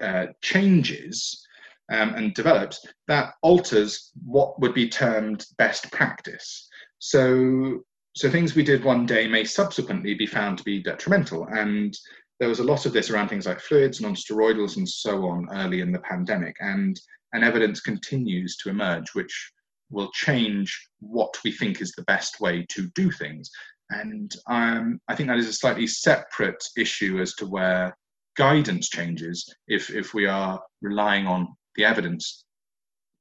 uh, 0.00 0.26
changes 0.42 1.44
um, 1.90 2.14
and 2.14 2.34
develops, 2.34 2.84
that 3.08 3.34
alters 3.42 4.12
what 4.24 4.60
would 4.60 4.74
be 4.74 4.88
termed 4.88 5.44
best 5.58 5.90
practice. 5.92 6.68
So 6.98 7.84
so 8.16 8.30
things 8.30 8.54
we 8.54 8.62
did 8.62 8.82
one 8.82 9.04
day 9.04 9.28
may 9.28 9.44
subsequently 9.44 10.14
be 10.14 10.26
found 10.26 10.56
to 10.56 10.64
be 10.64 10.82
detrimental. 10.82 11.46
And 11.48 11.94
there 12.40 12.48
was 12.48 12.60
a 12.60 12.64
lot 12.64 12.86
of 12.86 12.94
this 12.94 13.10
around 13.10 13.28
things 13.28 13.44
like 13.44 13.60
fluids, 13.60 14.00
non-steroidals, 14.00 14.78
and 14.78 14.88
so 14.88 15.26
on 15.26 15.46
early 15.52 15.82
in 15.82 15.92
the 15.92 15.98
pandemic. 15.98 16.56
And, 16.60 16.98
and 17.34 17.44
evidence 17.44 17.80
continues 17.80 18.56
to 18.58 18.70
emerge, 18.70 19.14
which 19.14 19.52
will 19.90 20.10
change 20.12 20.88
what 21.00 21.36
we 21.44 21.52
think 21.52 21.82
is 21.82 21.92
the 21.92 22.04
best 22.04 22.40
way 22.40 22.64
to 22.70 22.88
do 22.94 23.10
things. 23.10 23.50
And 23.90 24.34
um, 24.48 24.98
I 25.08 25.14
think 25.14 25.28
that 25.28 25.38
is 25.38 25.48
a 25.48 25.52
slightly 25.52 25.86
separate 25.86 26.64
issue 26.74 27.20
as 27.20 27.34
to 27.34 27.44
where 27.44 27.94
guidance 28.38 28.88
changes 28.88 29.46
if, 29.68 29.90
if 29.90 30.14
we 30.14 30.26
are 30.26 30.58
relying 30.80 31.26
on 31.26 31.54
the 31.74 31.84
evidence, 31.84 32.46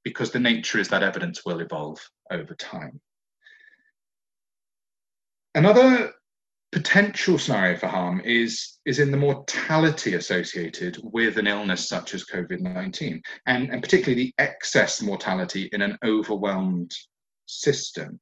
because 0.06 0.32
the 0.32 0.40
nature 0.40 0.80
is 0.80 0.88
that 0.88 1.04
evidence 1.04 1.42
will 1.46 1.60
evolve 1.60 2.00
over 2.32 2.56
time. 2.56 3.02
Another 5.56 6.12
potential 6.74 7.40
scenario 7.40 7.78
for 7.78 7.88
harm 7.88 8.20
is, 8.26 8.78
is 8.86 9.00
in 9.00 9.10
the 9.10 9.18
mortality 9.18 10.16
associated 10.16 11.00
with 11.02 11.38
an 11.38 11.48
illness 11.48 11.88
such 11.88 12.14
as 12.14 12.26
COVID 12.26 12.60
19, 12.60 13.22
and, 13.48 13.70
and 13.72 13.82
particularly 13.82 14.26
the 14.26 14.34
excess 14.38 15.02
mortality 15.02 15.70
in 15.72 15.82
an 15.82 15.98
overwhelmed 16.04 16.92
system. 17.46 18.20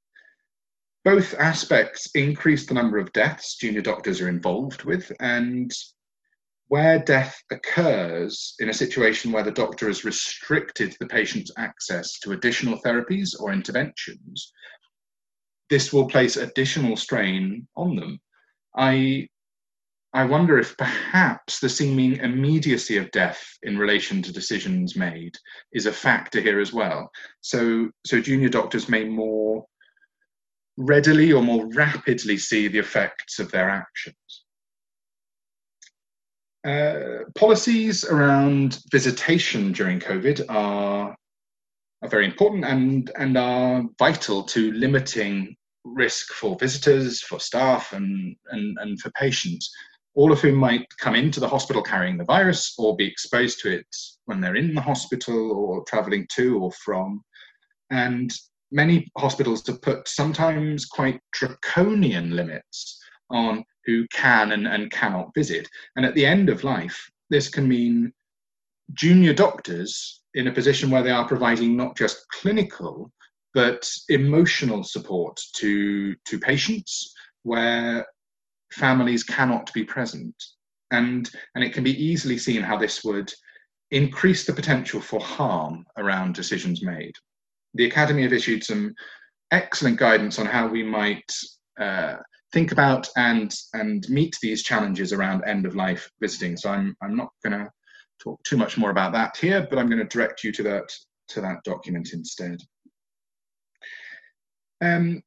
Both 1.04 1.34
aspects 1.34 2.08
increase 2.14 2.68
the 2.68 2.76
number 2.76 3.00
of 3.00 3.12
deaths 3.14 3.56
junior 3.56 3.82
doctors 3.82 4.22
are 4.22 4.30
involved 4.30 4.84
with, 4.84 5.12
and 5.20 5.74
where 6.68 7.00
death 7.00 7.42
occurs 7.52 8.54
in 8.60 8.70
a 8.70 8.74
situation 8.74 9.32
where 9.32 9.44
the 9.44 9.52
doctor 9.52 9.88
has 9.88 10.06
restricted 10.06 10.96
the 11.00 11.08
patient's 11.08 11.52
access 11.58 12.20
to 12.20 12.34
additional 12.34 12.80
therapies 12.80 13.34
or 13.40 13.52
interventions, 13.52 14.54
this 15.74 15.92
will 15.92 16.08
place 16.08 16.38
additional 16.38 16.96
strain 16.96 17.68
on 17.76 17.96
them. 17.96 18.20
I 18.78 19.28
I 20.14 20.24
wonder 20.24 20.60
if 20.60 20.78
perhaps 20.78 21.60
the 21.60 21.68
seeming 21.68 22.18
immediacy 22.18 22.98
of 22.98 23.10
death 23.10 23.44
in 23.64 23.80
relation 23.80 24.22
to 24.22 24.32
decisions 24.32 24.96
made 24.96 25.36
is 25.72 25.88
a 25.88 25.92
factor 25.92 26.40
here 26.40 26.60
as 26.60 26.72
well. 26.72 27.10
So, 27.42 27.90
so 28.06 28.22
junior 28.22 28.50
doctors 28.50 28.88
may 28.88 29.06
more 29.06 29.66
readily 30.78 31.34
or 31.34 31.42
more 31.42 31.66
rapidly 31.74 32.38
see 32.38 32.68
the 32.68 32.78
effects 32.78 33.40
of 33.40 33.50
their 33.50 33.68
actions. 33.72 34.46
Uh, 36.64 37.26
policies 37.34 38.06
around 38.06 38.78
visitation 38.92 39.72
during 39.72 40.00
COVID 40.00 40.46
are, 40.48 41.16
are 42.04 42.10
very 42.10 42.26
important 42.26 42.64
and, 42.66 43.10
and 43.18 43.36
are 43.36 43.84
vital 43.98 44.44
to 44.44 44.72
limiting 44.74 45.56
risk 45.84 46.34
for 46.34 46.58
visitors, 46.58 47.22
for 47.22 47.40
staff, 47.40 47.94
and, 47.94 48.36
and, 48.52 48.78
and 48.80 49.00
for 49.00 49.12
patients, 49.12 49.72
all 50.16 50.32
of 50.32 50.42
whom 50.42 50.56
might 50.56 50.86
come 51.00 51.16
into 51.16 51.40
the 51.40 51.48
hospital 51.48 51.82
carrying 51.82 52.18
the 52.18 52.24
virus 52.26 52.74
or 52.78 52.96
be 52.96 53.06
exposed 53.06 53.60
to 53.60 53.72
it 53.72 53.88
when 54.26 54.40
they're 54.40 54.56
in 54.56 54.74
the 54.74 54.82
hospital 54.82 55.52
or 55.52 55.84
traveling 55.86 56.28
to 56.36 56.60
or 56.60 56.72
from. 56.72 57.22
And 57.90 58.32
many 58.72 59.12
hospitals 59.18 59.66
have 59.68 59.82
put 59.82 60.08
sometimes 60.08 60.86
quite 60.86 61.20
draconian 61.32 62.36
limits 62.36 63.00
on 63.30 63.64
who 63.86 64.06
can 64.14 64.52
and, 64.52 64.68
and 64.68 64.92
cannot 64.92 65.34
visit. 65.36 65.68
And 65.96 66.06
at 66.06 66.16
the 66.16 66.26
end 66.26 66.50
of 66.50 66.64
life, 66.64 67.10
this 67.30 67.50
can 67.50 67.68
mean 67.68 68.14
junior 68.94 69.34
doctors 69.34 70.22
in 70.36 70.48
a 70.48 70.52
position 70.52 70.90
where 70.90 71.04
they 71.04 71.12
are 71.12 71.28
providing 71.28 71.76
not 71.76 71.98
just 71.98 72.26
clinical 72.30 73.12
but 73.54 73.90
emotional 74.10 74.84
support 74.84 75.40
to 75.56 76.16
to 76.26 76.40
patients 76.40 77.14
where 77.44 78.06
families 78.72 79.24
cannot 79.24 79.72
be 79.74 79.84
present. 79.84 80.36
And 80.92 81.30
and 81.56 81.64
it 81.64 81.74
can 81.74 81.84
be 81.84 82.04
easily 82.04 82.38
seen 82.38 82.62
how 82.62 82.78
this 82.78 83.04
would 83.04 83.32
increase 83.92 84.46
the 84.46 84.54
potential 84.54 85.00
for 85.00 85.20
harm 85.20 85.86
around 85.98 86.36
decisions 86.36 86.84
made. 86.84 87.14
The 87.76 87.86
academy 87.86 88.24
have 88.24 88.34
issued 88.34 88.64
some 88.64 88.94
excellent 89.52 89.98
guidance 89.98 90.40
on 90.40 90.48
how 90.48 90.68
we 90.68 90.84
might 90.84 91.32
uh, 91.80 92.16
think 92.52 92.72
about 92.72 93.08
and 93.18 93.54
and 93.74 94.08
meet 94.10 94.36
these 94.42 94.64
challenges 94.64 95.14
around 95.14 95.44
end 95.46 95.66
of 95.66 95.76
life 95.76 96.10
visiting. 96.22 96.56
So 96.56 96.70
i'm 96.72 96.96
i'm 97.02 97.16
not 97.16 97.30
going 97.44 97.60
to 97.60 97.70
talk 98.24 98.42
too 98.44 98.58
much 98.58 98.78
more 98.78 98.92
about 98.92 99.12
that 99.12 99.36
here 99.36 99.66
but 99.70 99.78
i'm 99.78 99.88
going 99.88 100.00
to 100.00 100.06
direct 100.06 100.44
you 100.44 100.52
to 100.52 100.64
that 100.64 100.90
to 101.30 101.42
that 101.42 101.64
document 101.64 102.14
instead 102.14 102.60
um, 104.84 105.24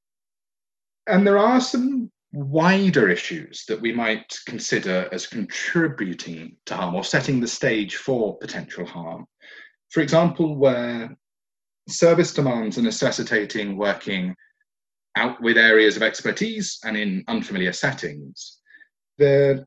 and 1.06 1.26
there 1.26 1.38
are 1.38 1.60
some 1.60 2.10
wider 2.32 3.08
issues 3.08 3.64
that 3.66 3.80
we 3.80 3.92
might 3.92 4.36
consider 4.46 5.08
as 5.12 5.26
contributing 5.26 6.56
to 6.66 6.76
harm 6.76 6.94
or 6.94 7.04
setting 7.04 7.40
the 7.40 7.48
stage 7.48 7.96
for 7.96 8.36
potential 8.38 8.84
harm. 8.84 9.25
For 9.90 10.00
example, 10.00 10.56
where 10.56 11.16
service 11.88 12.34
demands 12.34 12.76
are 12.76 12.82
necessitating 12.82 13.76
working 13.76 14.34
out 15.16 15.40
with 15.40 15.56
areas 15.56 15.96
of 15.96 16.02
expertise 16.02 16.78
and 16.84 16.96
in 16.96 17.25
unfamiliar 17.28 17.72
settings. 17.72 18.58
The, 19.16 19.64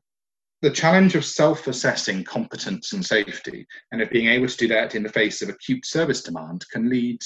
the 0.62 0.70
challenge 0.70 1.16
of 1.16 1.24
self 1.24 1.66
assessing 1.66 2.22
competence 2.22 2.92
and 2.92 3.04
safety 3.04 3.66
and 3.90 4.00
of 4.00 4.10
being 4.10 4.28
able 4.28 4.46
to 4.46 4.56
do 4.56 4.68
that 4.68 4.94
in 4.94 5.02
the 5.02 5.08
face 5.08 5.42
of 5.42 5.48
acute 5.48 5.84
service 5.84 6.22
demand 6.22 6.64
can 6.70 6.88
lead 6.88 7.20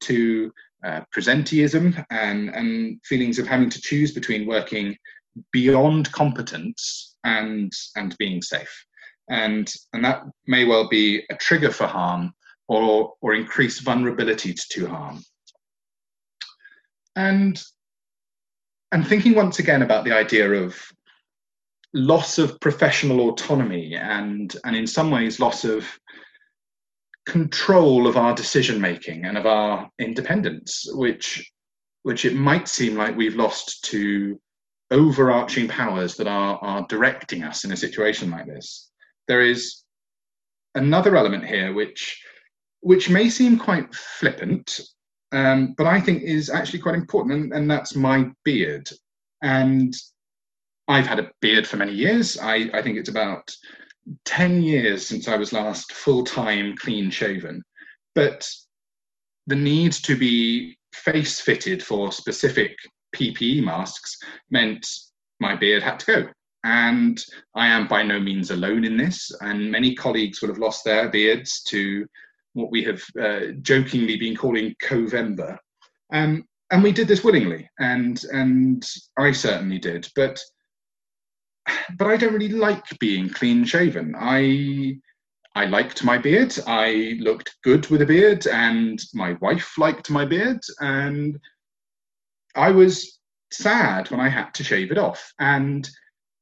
to 0.00 0.50
uh, 0.84 1.00
presenteeism 1.16 2.04
and, 2.10 2.50
and 2.50 3.00
feelings 3.04 3.38
of 3.38 3.46
having 3.46 3.70
to 3.70 3.80
choose 3.80 4.12
between 4.12 4.46
working 4.46 4.96
beyond 5.52 6.10
competence 6.12 7.16
and 7.24 7.72
and 7.96 8.16
being 8.18 8.42
safe. 8.42 8.84
And 9.30 9.72
and 9.92 10.04
that 10.04 10.22
may 10.46 10.64
well 10.64 10.88
be 10.88 11.22
a 11.30 11.36
trigger 11.36 11.70
for 11.70 11.86
harm 11.86 12.32
or 12.68 13.14
or 13.20 13.34
increased 13.34 13.82
vulnerability 13.82 14.54
to, 14.54 14.62
to 14.70 14.86
harm. 14.86 15.22
And 17.16 17.62
and 18.92 19.06
thinking 19.06 19.34
once 19.34 19.58
again 19.58 19.82
about 19.82 20.04
the 20.04 20.12
idea 20.12 20.50
of 20.50 20.80
loss 21.94 22.38
of 22.38 22.60
professional 22.60 23.28
autonomy 23.28 23.94
and 23.96 24.56
and 24.64 24.76
in 24.76 24.86
some 24.86 25.10
ways 25.10 25.40
loss 25.40 25.64
of 25.64 25.86
control 27.28 28.06
of 28.06 28.16
our 28.16 28.34
decision 28.34 28.80
making 28.80 29.26
and 29.26 29.36
of 29.36 29.44
our 29.46 29.90
independence, 29.98 30.88
which 30.94 31.52
which 32.02 32.24
it 32.24 32.34
might 32.34 32.68
seem 32.68 32.96
like 32.96 33.16
we've 33.16 33.36
lost 33.36 33.84
to 33.84 34.40
overarching 34.90 35.68
powers 35.68 36.16
that 36.16 36.26
are, 36.26 36.58
are 36.62 36.86
directing 36.88 37.42
us 37.42 37.64
in 37.64 37.72
a 37.72 37.76
situation 37.76 38.30
like 38.30 38.46
this. 38.46 38.90
There 39.26 39.42
is 39.42 39.82
another 40.74 41.16
element 41.16 41.44
here 41.44 41.74
which 41.74 42.22
which 42.80 43.10
may 43.10 43.28
seem 43.28 43.58
quite 43.58 43.94
flippant, 43.94 44.80
um, 45.32 45.74
but 45.76 45.86
I 45.86 46.00
think 46.00 46.22
is 46.22 46.48
actually 46.48 46.78
quite 46.78 46.94
important, 46.94 47.34
and, 47.34 47.52
and 47.52 47.70
that's 47.70 47.94
my 47.94 48.30
beard. 48.44 48.88
And 49.42 49.92
I've 50.86 51.06
had 51.06 51.18
a 51.18 51.30
beard 51.42 51.66
for 51.66 51.76
many 51.76 51.92
years. 51.92 52.38
I, 52.38 52.70
I 52.72 52.80
think 52.80 52.96
it's 52.96 53.10
about 53.10 53.54
10 54.24 54.62
years 54.62 55.06
since 55.06 55.28
I 55.28 55.36
was 55.36 55.52
last 55.52 55.92
full 55.92 56.24
time 56.24 56.76
clean 56.76 57.10
shaven. 57.10 57.62
But 58.14 58.48
the 59.46 59.56
need 59.56 59.92
to 59.92 60.16
be 60.16 60.76
face 60.92 61.40
fitted 61.40 61.82
for 61.82 62.12
specific 62.12 62.76
PPE 63.14 63.64
masks 63.64 64.18
meant 64.50 64.86
my 65.40 65.56
beard 65.56 65.82
had 65.82 66.00
to 66.00 66.06
go. 66.06 66.28
And 66.64 67.22
I 67.54 67.68
am 67.68 67.86
by 67.86 68.02
no 68.02 68.18
means 68.18 68.50
alone 68.50 68.84
in 68.84 68.96
this, 68.96 69.30
and 69.40 69.70
many 69.70 69.94
colleagues 69.94 70.40
will 70.40 70.48
have 70.48 70.58
lost 70.58 70.84
their 70.84 71.08
beards 71.08 71.62
to 71.68 72.04
what 72.54 72.70
we 72.70 72.82
have 72.84 73.02
uh, 73.20 73.52
jokingly 73.62 74.16
been 74.16 74.36
calling 74.36 74.74
Covember. 74.82 75.56
Um, 76.12 76.44
and 76.70 76.82
we 76.82 76.92
did 76.92 77.08
this 77.08 77.24
willingly, 77.24 77.68
and 77.78 78.22
and 78.32 78.86
I 79.16 79.32
certainly 79.32 79.78
did. 79.78 80.08
But 80.14 80.38
but 81.96 82.06
I 82.06 82.16
don't 82.16 82.32
really 82.32 82.48
like 82.48 82.98
being 82.98 83.28
clean 83.28 83.64
shaven. 83.64 84.14
I 84.18 84.98
I 85.54 85.66
liked 85.66 86.04
my 86.04 86.18
beard. 86.18 86.56
I 86.66 87.16
looked 87.20 87.56
good 87.64 87.88
with 87.88 88.02
a 88.02 88.06
beard, 88.06 88.46
and 88.46 89.00
my 89.14 89.32
wife 89.40 89.76
liked 89.76 90.10
my 90.10 90.24
beard, 90.24 90.60
and 90.80 91.38
I 92.54 92.70
was 92.70 93.18
sad 93.50 94.10
when 94.10 94.20
I 94.20 94.28
had 94.28 94.52
to 94.54 94.64
shave 94.64 94.92
it 94.92 94.98
off. 94.98 95.32
And 95.38 95.88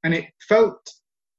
and 0.04 0.14
it 0.14 0.26
felt, 0.48 0.88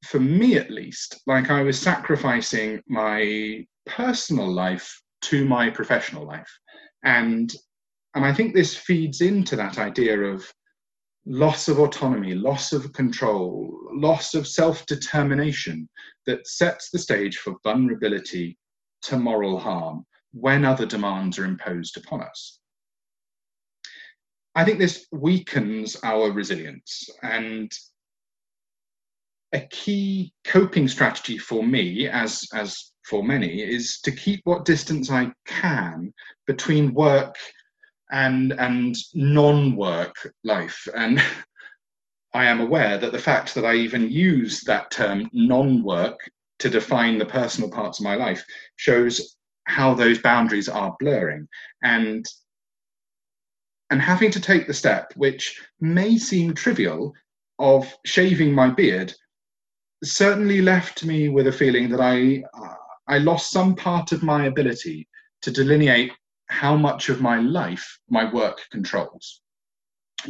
for 0.06 0.20
me 0.20 0.56
at 0.58 0.72
least, 0.72 1.22
like 1.28 1.50
I 1.50 1.62
was 1.62 1.80
sacrificing 1.80 2.82
my 2.88 3.66
personal 3.86 4.52
life 4.52 5.02
to 5.24 5.46
my 5.46 5.70
professional 5.70 6.26
life. 6.26 6.52
And 7.04 7.54
and 8.16 8.26
I 8.26 8.34
think 8.34 8.54
this 8.54 8.76
feeds 8.76 9.22
into 9.22 9.56
that 9.56 9.78
idea 9.78 10.20
of 10.20 10.52
loss 11.28 11.68
of 11.68 11.80
autonomy, 11.80 12.34
loss 12.34 12.72
of 12.72 12.92
control, 12.94 13.78
loss 13.92 14.34
of 14.34 14.48
self 14.48 14.86
determination 14.86 15.88
that 16.26 16.48
sets 16.48 16.90
the 16.90 17.00
stage 17.00 17.38
for 17.38 17.56
vulnerability 17.64 18.58
to 19.04 19.18
moral 19.18 19.60
harm 19.60 20.06
when 20.32 20.64
other 20.64 20.86
demands 20.86 21.38
are 21.38 21.46
imposed 21.46 21.98
upon 21.98 22.22
us. 22.22 22.60
I 24.56 24.64
think 24.66 24.80
this 24.80 25.06
weakens 25.12 25.98
our 26.04 26.32
resilience. 26.32 27.10
And 27.22 27.72
a 29.54 29.62
key 29.68 30.34
coping 30.46 30.88
strategy 30.88 31.38
for 31.38 31.64
me, 31.64 32.08
as, 32.08 32.48
as 32.54 32.92
for 33.06 33.24
many, 33.24 33.62
is 33.62 34.00
to 34.02 34.12
keep 34.12 34.42
what 34.46 34.66
distance 34.66 35.12
I 35.12 35.32
can 35.46 36.14
between 36.48 36.94
work 36.94 37.36
and 38.12 38.54
and 38.54 38.96
non-work 39.14 40.16
life. 40.44 40.88
And 40.96 41.22
i 42.34 42.46
am 42.46 42.60
aware 42.60 42.98
that 42.98 43.12
the 43.14 43.20
fact 43.20 43.56
that 43.56 43.66
i 43.66 43.74
even 43.74 44.12
use 44.12 44.62
that 44.62 44.92
term 44.92 45.30
non-work 45.34 46.20
to 46.60 46.70
define 46.70 47.18
the 47.18 47.26
personal 47.26 47.70
parts 47.70 48.00
of 48.00 48.04
my 48.04 48.16
life 48.16 48.44
shows 48.76 49.38
how 49.66 49.94
those 49.94 50.20
boundaries 50.20 50.70
are 50.70 50.96
blurring. 51.00 51.48
And 51.84 52.26
and 53.90 54.02
having 54.02 54.32
to 54.32 54.42
take 54.42 54.68
the 54.68 54.74
step 54.74 55.14
which 55.16 55.62
may 55.80 56.18
seem 56.18 56.54
trivial 56.54 57.14
of 57.60 57.94
shaving 58.06 58.54
my 58.54 58.70
beard 58.70 59.14
certainly 60.04 60.62
left 60.62 61.06
me 61.06 61.30
with 61.30 61.48
a 61.48 61.52
feeling 61.52 61.90
that 61.90 62.02
i 62.02 62.44
i 63.08 63.18
lost 63.18 63.50
some 63.50 63.76
part 63.76 64.12
of 64.12 64.24
my 64.24 64.46
ability 64.46 65.08
to 65.42 65.52
delineate 65.52 66.12
how 66.48 66.76
much 66.76 67.10
of 67.10 67.22
my 67.22 67.40
life 67.40 68.00
my 68.10 68.32
work 68.32 68.62
controls. 68.72 69.42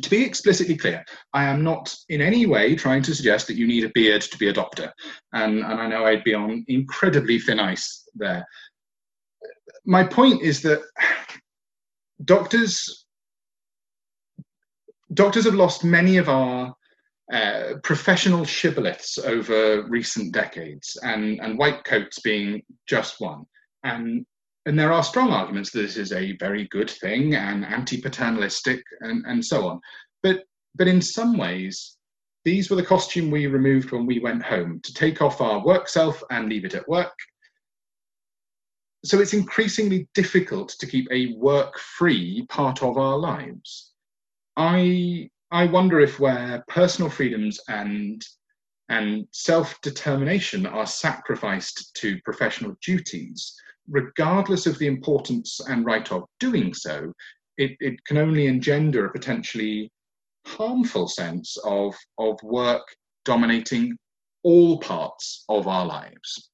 To 0.01 0.10
be 0.10 0.23
explicitly 0.23 0.75
clear, 0.75 1.06
I 1.34 1.45
am 1.45 1.63
not 1.63 1.95
in 2.10 2.21
any 2.21 2.45
way 2.45 2.75
trying 2.75 3.03
to 3.03 3.15
suggest 3.15 3.47
that 3.47 3.56
you 3.56 3.65
need 3.65 3.86
a 3.86 3.89
beard 3.89 4.21
to 4.21 4.38
be 4.38 4.49
a 4.49 4.53
doctor, 4.53 4.91
and, 5.34 5.60
and 5.60 5.80
I 5.82 5.88
know 5.88 6.06
I'd 6.06 6.23
be 6.23 6.34
on 6.34 6.65
incredibly 6.67 7.39
thin 7.39 7.60
ice 7.60 8.03
there. 8.15 8.45
My 9.86 10.03
point 10.03 10.41
is 10.41 10.62
that 10.63 10.82
doctors 12.25 13.06
doctors 15.13 15.45
have 15.45 15.56
lost 15.56 15.84
many 15.84 16.17
of 16.17 16.27
our 16.30 16.75
uh, 17.32 17.73
professional 17.84 18.45
shibboleths 18.45 19.19
over 19.19 19.84
recent 19.89 20.34
decades, 20.34 20.97
and, 21.01 21.39
and 21.41 21.58
white 21.58 21.84
coats 21.84 22.19
being 22.19 22.62
just 22.88 23.19
one. 23.19 23.43
And 23.84 24.25
and 24.67 24.77
there 24.77 24.91
are 24.91 25.01
strong 25.01 25.32
arguments 25.32 25.71
that 25.71 25.80
this 25.80 25.95
is 25.95 26.12
a 26.12 26.36
very 26.38 26.67
good 26.67 26.89
thing 26.89 27.36
and 27.36 27.65
anti-paternalistic 27.65 28.84
and, 28.99 29.25
and 29.25 29.43
so 29.43 29.65
on. 29.65 29.80
But 30.21 30.43
but 30.75 30.89
in 30.89 31.01
some 31.01 31.38
ways, 31.38 31.95
these 32.43 32.69
were 32.69 32.75
the 32.75 32.84
costume 32.84 33.32
we 33.32 33.47
removed 33.47 33.91
when 33.91 34.06
we 34.06 34.19
went 34.19 34.43
home 34.43 34.82
to 34.84 34.93
take 34.93 35.21
off 35.21 35.39
our 35.39 35.65
work 35.65 35.88
self 35.88 36.21
and 36.32 36.49
leave 36.49 36.65
it 36.65 36.75
at 36.75 36.88
work. 36.88 37.15
So 39.06 39.21
it's 39.21 39.34
increasingly 39.34 40.10
difficult 40.13 40.75
to 40.80 40.86
keep 40.86 41.08
a 41.12 41.34
work-free 41.38 42.45
part 42.49 42.84
of 42.84 42.97
our 42.97 43.17
lives. 43.17 43.93
I 44.58 45.30
I 45.49 45.67
wonder 45.67 46.01
if 46.01 46.19
where 46.19 46.65
personal 46.67 47.10
freedoms 47.10 47.58
and 47.69 48.21
and 48.89 49.27
self-determination 49.32 50.65
are 50.65 50.86
sacrificed 50.86 51.95
to 51.95 52.19
professional 52.25 52.75
duties, 52.82 53.56
regardless 53.89 54.65
of 54.65 54.78
the 54.80 54.88
importance 54.88 55.60
and 55.67 55.86
right 55.86 56.12
of 56.12 56.26
doing 56.39 56.73
so, 56.73 57.13
it, 57.58 57.71
it 57.80 58.04
can 58.06 58.17
only 58.17 58.47
engender 58.47 59.06
a 59.06 59.12
potentially 59.12 59.91
harmful 60.45 61.08
sense 61.08 61.58
of, 61.63 61.95
of 62.17 62.38
work 62.43 62.84
dominating 63.26 63.97
all 64.43 64.80
parts 64.80 65.43
of 65.50 65.67
our 65.67 65.86
lives. 65.86 66.50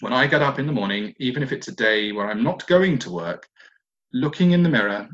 When 0.00 0.12
I 0.12 0.26
get 0.26 0.42
up 0.42 0.58
in 0.58 0.66
the 0.66 0.72
morning, 0.72 1.12
even 1.18 1.42
if 1.42 1.52
it's 1.52 1.68
a 1.68 1.74
day 1.74 2.12
where 2.12 2.30
I'm 2.30 2.42
not 2.42 2.66
going 2.66 2.98
to 3.00 3.10
work, 3.10 3.46
looking 4.12 4.52
in 4.52 4.62
the 4.62 4.68
mirror, 4.68 5.08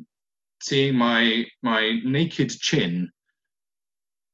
seeing 0.62 0.94
my 0.96 1.44
my 1.62 2.00
naked 2.04 2.50
chin 2.50 3.10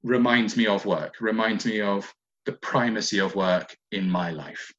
reminds 0.02 0.56
me 0.56 0.66
of 0.66 0.84
work, 0.84 1.14
reminds 1.20 1.64
me 1.64 1.80
of 1.80 2.12
the 2.44 2.52
primacy 2.52 3.18
of 3.20 3.34
work 3.34 3.74
in 3.92 4.10
my 4.10 4.30
life. 4.30 4.70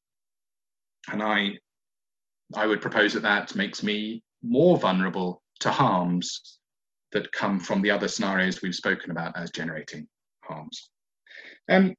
And 1.10 1.22
I 1.22 1.58
I 2.54 2.66
would 2.66 2.80
propose 2.80 3.14
that 3.14 3.22
that 3.22 3.54
makes 3.54 3.82
me 3.82 4.22
more 4.42 4.76
vulnerable 4.78 5.42
to 5.60 5.70
harms 5.70 6.58
that 7.12 7.32
come 7.32 7.58
from 7.58 7.80
the 7.80 7.90
other 7.90 8.08
scenarios 8.08 8.60
we've 8.60 8.74
spoken 8.74 9.10
about 9.10 9.36
as 9.36 9.50
generating 9.50 10.06
harms. 10.42 10.90
Um, 11.70 11.94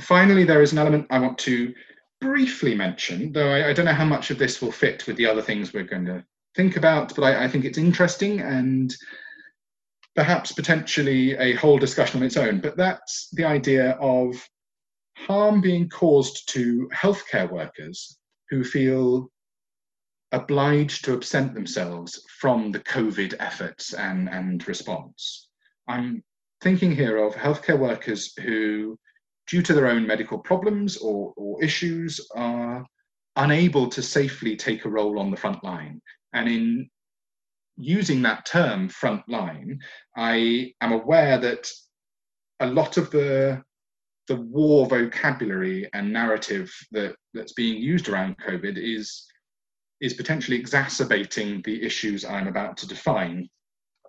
finally, 0.00 0.44
there 0.44 0.62
is 0.62 0.72
an 0.72 0.78
element 0.78 1.06
I 1.10 1.18
want 1.20 1.38
to 1.38 1.72
briefly 2.20 2.74
mention, 2.74 3.32
though 3.32 3.50
I, 3.50 3.68
I, 3.68 3.72
don't 3.72 3.84
know 3.84 3.92
how 3.92 4.06
much 4.06 4.30
of 4.30 4.38
this 4.38 4.60
will 4.60 4.72
fit 4.72 5.06
with 5.06 5.16
the 5.16 5.26
other 5.26 5.42
things 5.42 5.72
we're 5.72 5.84
going 5.84 6.06
to 6.06 6.24
think 6.54 6.76
about, 6.76 7.14
but 7.14 7.22
I, 7.22 7.44
I 7.44 7.48
think 7.48 7.64
it's 7.64 7.78
interesting 7.78 8.40
and 8.40 8.94
perhaps 10.16 10.50
potentially 10.52 11.36
a 11.36 11.54
whole 11.54 11.78
discussion 11.78 12.20
on 12.20 12.26
its 12.26 12.38
own. 12.38 12.60
But 12.60 12.76
that's 12.76 13.28
the 13.32 13.44
idea 13.44 13.92
of 14.00 14.34
harm 15.16 15.60
being 15.60 15.88
caused 15.88 16.48
to 16.50 16.88
healthcare 16.94 17.50
workers 17.50 18.18
who 18.48 18.64
feel 18.64 19.30
obliged 20.32 21.04
to 21.04 21.14
absent 21.14 21.54
themselves 21.54 22.22
from 22.40 22.72
the 22.72 22.80
COVID 22.80 23.34
efforts 23.38 23.94
and, 23.94 24.28
and 24.28 24.66
response. 24.66 25.48
I'm 25.88 26.22
thinking 26.60 26.94
here 26.94 27.18
of 27.18 27.34
healthcare 27.34 27.78
workers 27.78 28.32
who, 28.38 28.98
due 29.46 29.62
to 29.62 29.72
their 29.72 29.86
own 29.86 30.06
medical 30.06 30.38
problems 30.38 30.96
or, 30.96 31.32
or 31.36 31.62
issues, 31.62 32.20
are 32.34 32.84
unable 33.36 33.88
to 33.88 34.02
safely 34.02 34.56
take 34.56 34.84
a 34.84 34.90
role 34.90 35.18
on 35.18 35.30
the 35.30 35.36
front 35.36 35.62
line. 35.62 36.00
And 36.32 36.48
in 36.48 36.90
using 37.76 38.22
that 38.22 38.46
term 38.46 38.88
front 38.88 39.28
line, 39.28 39.80
I 40.16 40.72
am 40.80 40.92
aware 40.92 41.38
that 41.38 41.70
a 42.60 42.66
lot 42.66 42.96
of 42.96 43.10
the 43.10 43.62
the 44.28 44.36
war 44.36 44.86
vocabulary 44.86 45.88
and 45.92 46.12
narrative 46.12 46.72
that, 46.90 47.14
that's 47.32 47.52
being 47.52 47.80
used 47.80 48.08
around 48.08 48.36
COVID 48.38 48.76
is 48.76 49.24
is 50.00 50.14
potentially 50.14 50.56
exacerbating 50.56 51.62
the 51.62 51.82
issues 51.82 52.24
I'm 52.24 52.48
about 52.48 52.76
to 52.78 52.88
define. 52.88 53.48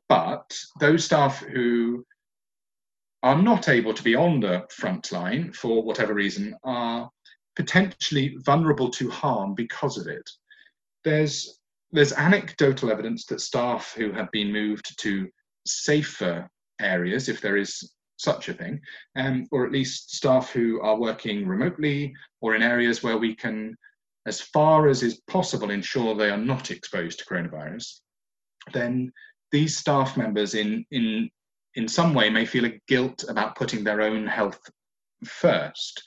But 0.09 0.57
those 0.79 1.05
staff 1.05 1.39
who 1.39 2.05
are 3.23 3.41
not 3.41 3.67
able 3.69 3.93
to 3.93 4.03
be 4.03 4.15
on 4.15 4.39
the 4.39 4.65
front 4.69 5.11
line 5.11 5.51
for 5.51 5.83
whatever 5.83 6.13
reason 6.13 6.55
are 6.63 7.09
potentially 7.55 8.37
vulnerable 8.45 8.89
to 8.91 9.09
harm 9.09 9.55
because 9.55 9.97
of 9.97 10.07
it. 10.07 10.29
There's 11.03 11.59
there's 11.91 12.13
anecdotal 12.13 12.91
evidence 12.91 13.25
that 13.25 13.41
staff 13.41 13.93
who 13.97 14.11
have 14.11 14.29
been 14.31 14.51
moved 14.51 14.99
to 14.99 15.27
safer 15.65 16.49
areas, 16.81 17.29
if 17.29 17.41
there 17.41 17.57
is 17.57 17.93
such 18.17 18.49
a 18.49 18.53
thing, 18.53 18.81
um, 19.15 19.47
or 19.51 19.65
at 19.65 19.71
least 19.71 20.13
staff 20.15 20.51
who 20.51 20.81
are 20.81 20.99
working 20.99 21.47
remotely 21.47 22.13
or 22.41 22.55
in 22.55 22.61
areas 22.61 23.03
where 23.03 23.17
we 23.17 23.33
can, 23.33 23.75
as 24.27 24.41
far 24.41 24.87
as 24.87 25.01
is 25.03 25.21
possible, 25.27 25.71
ensure 25.71 26.13
they 26.13 26.29
are 26.29 26.37
not 26.37 26.69
exposed 26.69 27.19
to 27.19 27.25
coronavirus, 27.25 28.01
then 28.73 29.11
these 29.51 29.77
staff 29.77 30.17
members 30.17 30.53
in, 30.53 30.85
in, 30.91 31.29
in 31.75 31.87
some 31.87 32.13
way 32.13 32.29
may 32.29 32.45
feel 32.45 32.65
a 32.65 32.79
guilt 32.87 33.23
about 33.29 33.55
putting 33.55 33.83
their 33.83 34.01
own 34.01 34.27
health 34.27 34.59
first. 35.23 36.03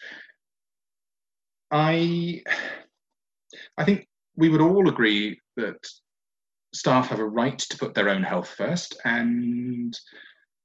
I, 1.70 2.42
I 3.78 3.84
think 3.84 4.06
we 4.36 4.50
would 4.50 4.60
all 4.60 4.88
agree 4.88 5.40
that 5.56 5.78
staff 6.74 7.08
have 7.08 7.20
a 7.20 7.24
right 7.24 7.58
to 7.58 7.78
put 7.78 7.94
their 7.94 8.10
own 8.10 8.22
health 8.22 8.48
first, 8.48 9.00
and 9.04 9.98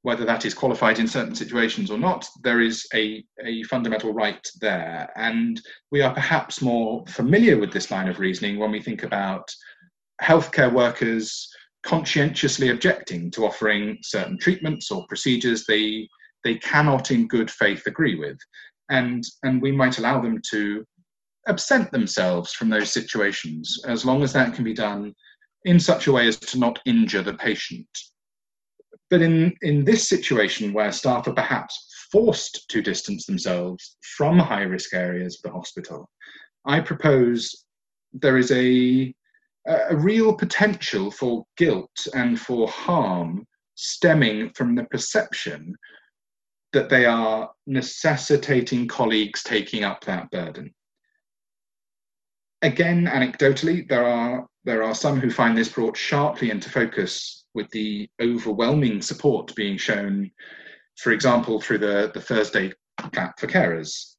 whether 0.05 0.23
that 0.23 0.45
is 0.45 0.53
qualified 0.53 0.99
in 0.99 1.07
certain 1.07 1.33
situations 1.33 1.89
or 1.89 1.97
not, 1.97 2.29
there 2.43 2.61
is 2.61 2.85
a, 2.93 3.25
a 3.43 3.63
fundamental 3.63 4.13
right 4.13 4.47
there. 4.61 5.09
And 5.15 5.59
we 5.91 6.03
are 6.03 6.13
perhaps 6.13 6.61
more 6.61 7.03
familiar 7.07 7.57
with 7.57 7.73
this 7.73 7.89
line 7.89 8.07
of 8.07 8.19
reasoning 8.19 8.59
when 8.59 8.69
we 8.69 8.79
think 8.79 9.01
about 9.01 9.49
healthcare 10.21 10.71
workers 10.71 11.49
conscientiously 11.81 12.69
objecting 12.69 13.31
to 13.31 13.47
offering 13.47 13.97
certain 14.03 14.37
treatments 14.37 14.91
or 14.91 15.07
procedures 15.07 15.65
they 15.65 16.07
they 16.43 16.55
cannot 16.59 17.09
in 17.09 17.27
good 17.27 17.49
faith 17.49 17.83
agree 17.85 18.15
with 18.15 18.37
and 18.89 19.23
and 19.43 19.61
we 19.61 19.71
might 19.71 19.97
allow 19.97 20.19
them 20.19 20.39
to 20.49 20.83
absent 21.47 21.91
themselves 21.91 22.53
from 22.53 22.69
those 22.69 22.91
situations 22.91 23.79
as 23.87 24.05
long 24.05 24.23
as 24.23 24.33
that 24.33 24.53
can 24.55 24.63
be 24.63 24.73
done 24.73 25.13
in 25.65 25.79
such 25.79 26.07
a 26.07 26.11
way 26.11 26.27
as 26.27 26.39
to 26.39 26.57
not 26.57 26.79
injure 26.85 27.21
the 27.21 27.33
patient 27.33 27.87
but 29.15 29.21
in 29.21 29.55
in 29.61 29.85
this 29.85 30.09
situation 30.09 30.73
where 30.73 30.91
staff 30.91 31.25
are 31.25 31.33
perhaps 31.33 31.87
forced 32.11 32.67
to 32.67 32.81
distance 32.81 33.25
themselves 33.25 33.95
from 34.17 34.37
high 34.37 34.63
risk 34.63 34.93
areas 34.93 35.37
of 35.37 35.43
the 35.43 35.57
hospital 35.57 36.09
i 36.65 36.81
propose 36.81 37.63
there 38.11 38.37
is 38.37 38.51
a 38.51 39.15
a 39.67 39.95
real 39.95 40.33
potential 40.33 41.09
for 41.09 41.45
guilt 41.55 42.07
and 42.13 42.37
for 42.37 42.67
harm 42.67 43.47
stemming 43.75 44.51
from 44.53 44.75
the 44.75 44.83
perception 44.83 45.73
that 46.73 46.89
they 46.89 47.05
are 47.05 47.49
necessitating 47.65 48.85
colleagues 48.85 49.41
taking 49.43 49.85
up 49.85 50.03
that 50.03 50.29
burden. 50.29 50.73
Again, 52.61 53.05
anecdotally, 53.05 53.87
there 53.87 54.05
are 54.05 54.45
there 54.65 54.83
are 54.83 54.93
some 54.93 55.21
who 55.21 55.31
find 55.31 55.57
this 55.57 55.69
brought 55.69 55.95
sharply 55.95 56.51
into 56.51 56.69
focus 56.69 57.44
with 57.55 57.69
the 57.71 58.07
overwhelming 58.21 59.01
support 59.01 59.55
being 59.55 59.77
shown, 59.77 60.29
for 60.97 61.11
example, 61.11 61.59
through 61.59 61.79
the, 61.79 62.11
the 62.13 62.21
Thursday 62.21 62.73
clap 63.13 63.39
for 63.39 63.47
carers. 63.47 64.15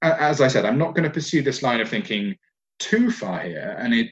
As 0.00 0.40
I 0.40 0.48
said, 0.48 0.64
I'm 0.64 0.78
not 0.78 0.94
going 0.94 1.04
to 1.04 1.10
pursue 1.10 1.42
this 1.42 1.62
line 1.62 1.80
of 1.80 1.88
thinking 1.88 2.36
too 2.78 3.10
far 3.10 3.40
here, 3.40 3.76
and 3.78 3.94
it 3.94 4.10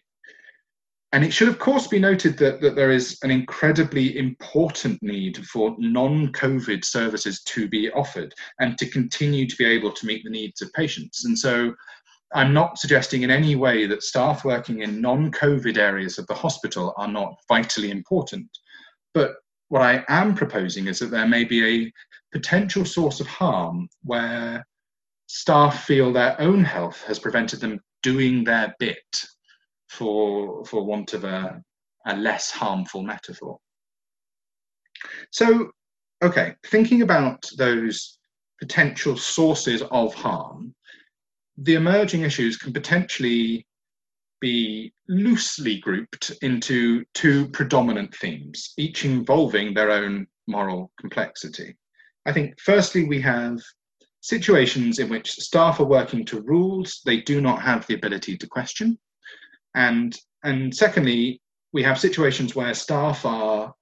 and 1.12 1.24
it 1.24 1.32
should, 1.32 1.48
of 1.48 1.58
course, 1.58 1.88
be 1.88 1.98
noted 1.98 2.38
that, 2.38 2.60
that 2.60 2.76
there 2.76 2.92
is 2.92 3.18
an 3.22 3.32
incredibly 3.32 4.16
important 4.16 5.02
need 5.02 5.44
for 5.44 5.74
non 5.78 6.28
COVID 6.28 6.84
services 6.84 7.42
to 7.44 7.68
be 7.68 7.90
offered 7.90 8.32
and 8.60 8.78
to 8.78 8.88
continue 8.88 9.48
to 9.48 9.56
be 9.56 9.64
able 9.64 9.90
to 9.90 10.06
meet 10.06 10.22
the 10.22 10.30
needs 10.30 10.62
of 10.62 10.72
patients. 10.72 11.24
And 11.24 11.36
so 11.36 11.74
I'm 12.32 12.52
not 12.52 12.78
suggesting 12.78 13.22
in 13.22 13.30
any 13.30 13.56
way 13.56 13.86
that 13.86 14.02
staff 14.02 14.44
working 14.44 14.82
in 14.82 15.00
non 15.00 15.32
COVID 15.32 15.76
areas 15.76 16.18
of 16.18 16.26
the 16.26 16.34
hospital 16.34 16.94
are 16.96 17.08
not 17.08 17.34
vitally 17.48 17.90
important. 17.90 18.48
But 19.14 19.34
what 19.68 19.82
I 19.82 20.04
am 20.08 20.34
proposing 20.34 20.86
is 20.86 20.98
that 21.00 21.10
there 21.10 21.26
may 21.26 21.44
be 21.44 21.84
a 21.86 21.92
potential 22.32 22.84
source 22.84 23.20
of 23.20 23.26
harm 23.26 23.88
where 24.02 24.64
staff 25.26 25.84
feel 25.84 26.12
their 26.12 26.40
own 26.40 26.64
health 26.64 27.02
has 27.06 27.18
prevented 27.18 27.60
them 27.60 27.80
doing 28.02 28.44
their 28.44 28.74
bit 28.78 29.24
for, 29.88 30.64
for 30.64 30.84
want 30.84 31.14
of 31.14 31.24
a, 31.24 31.60
a 32.06 32.16
less 32.16 32.50
harmful 32.50 33.02
metaphor. 33.02 33.58
So, 35.30 35.70
okay, 36.22 36.54
thinking 36.66 37.02
about 37.02 37.48
those 37.56 38.18
potential 38.60 39.16
sources 39.16 39.82
of 39.90 40.14
harm, 40.14 40.74
the 41.60 41.74
emerging 41.74 42.22
issues 42.22 42.56
can 42.56 42.72
potentially 42.72 43.66
be 44.40 44.92
loosely 45.08 45.78
grouped 45.78 46.32
into 46.40 47.04
two 47.12 47.48
predominant 47.48 48.14
themes, 48.16 48.72
each 48.78 49.04
involving 49.04 49.74
their 49.74 49.90
own 49.90 50.26
moral 50.46 50.90
complexity. 50.98 51.76
I 52.24 52.32
think, 52.32 52.58
firstly, 52.60 53.04
we 53.04 53.20
have 53.20 53.58
situations 54.22 54.98
in 54.98 55.08
which 55.08 55.32
staff 55.32 55.80
are 55.80 55.84
working 55.84 56.24
to 56.26 56.42
rules 56.42 57.00
they 57.04 57.20
do 57.22 57.40
not 57.40 57.62
have 57.62 57.86
the 57.86 57.94
ability 57.94 58.36
to 58.38 58.46
question. 58.46 58.98
And 59.74 60.16
and 60.42 60.74
secondly, 60.74 61.40
we 61.72 61.82
have 61.82 62.00
situations 62.00 62.54
where 62.54 62.74
staff 62.74 63.24
are 63.26 63.74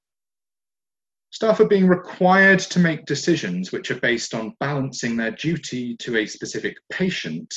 staff 1.30 1.60
are 1.60 1.66
being 1.66 1.86
required 1.86 2.58
to 2.58 2.78
make 2.78 3.04
decisions 3.04 3.72
which 3.72 3.90
are 3.90 4.00
based 4.00 4.34
on 4.34 4.54
balancing 4.60 5.16
their 5.16 5.30
duty 5.32 5.96
to 5.96 6.16
a 6.16 6.26
specific 6.26 6.76
patient 6.90 7.54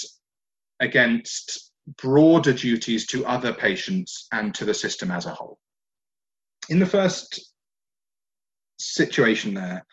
against 0.80 1.72
broader 2.02 2.54
duties 2.54 3.08
to 3.08 3.26
other 3.26 3.54
patients 3.54 4.28
and 4.32 4.54
to 4.56 4.66
the 4.66 4.74
system 4.74 5.12
as 5.12 5.26
a 5.26 5.34
whole. 5.34 5.58
In 6.70 6.80
the 6.80 6.86
first 6.86 7.54
situation 8.80 9.54
there, 9.54 9.86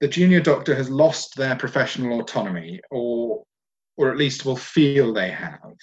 the 0.00 0.08
junior 0.08 0.40
doctor 0.40 0.74
has 0.74 0.90
lost 0.90 1.36
their 1.36 1.56
professional 1.56 2.20
autonomy 2.20 2.80
or 2.90 3.44
or 3.98 4.10
at 4.10 4.16
least 4.16 4.44
will 4.44 4.56
feel 4.56 5.12
they 5.12 5.30
have 5.30 5.76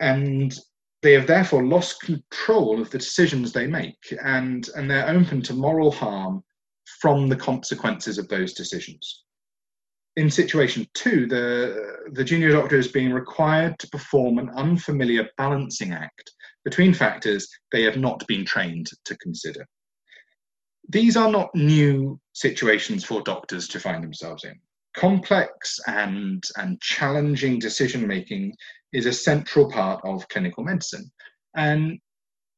and 0.00 0.58
they 1.02 1.12
have 1.12 1.26
therefore 1.26 1.64
lost 1.64 2.02
control 2.02 2.80
of 2.80 2.90
the 2.90 2.98
decisions 2.98 3.52
they 3.52 3.66
make 3.66 4.14
and, 4.22 4.68
and 4.74 4.90
they're 4.90 5.08
open 5.08 5.40
to 5.42 5.54
moral 5.54 5.90
harm 5.90 6.42
from 7.00 7.28
the 7.28 7.36
consequences 7.36 8.18
of 8.18 8.28
those 8.28 8.52
decisions. 8.52 9.24
In 10.16 10.30
situation 10.30 10.86
two, 10.92 11.26
the, 11.26 12.10
the 12.12 12.24
junior 12.24 12.52
doctor 12.52 12.76
is 12.76 12.88
being 12.88 13.12
required 13.12 13.78
to 13.78 13.88
perform 13.88 14.38
an 14.38 14.50
unfamiliar 14.50 15.28
balancing 15.38 15.92
act 15.92 16.32
between 16.64 16.92
factors 16.92 17.48
they 17.72 17.82
have 17.82 17.96
not 17.96 18.26
been 18.26 18.44
trained 18.44 18.90
to 19.04 19.16
consider. 19.18 19.66
These 20.88 21.16
are 21.16 21.30
not 21.30 21.54
new 21.54 22.20
situations 22.32 23.04
for 23.04 23.22
doctors 23.22 23.68
to 23.68 23.80
find 23.80 24.02
themselves 24.02 24.44
in. 24.44 24.58
Complex 24.94 25.78
and, 25.86 26.42
and 26.56 26.80
challenging 26.80 27.58
decision 27.58 28.06
making 28.06 28.54
is 28.92 29.06
a 29.06 29.12
central 29.12 29.70
part 29.70 30.00
of 30.04 30.28
clinical 30.28 30.64
medicine. 30.64 31.10
And, 31.56 31.98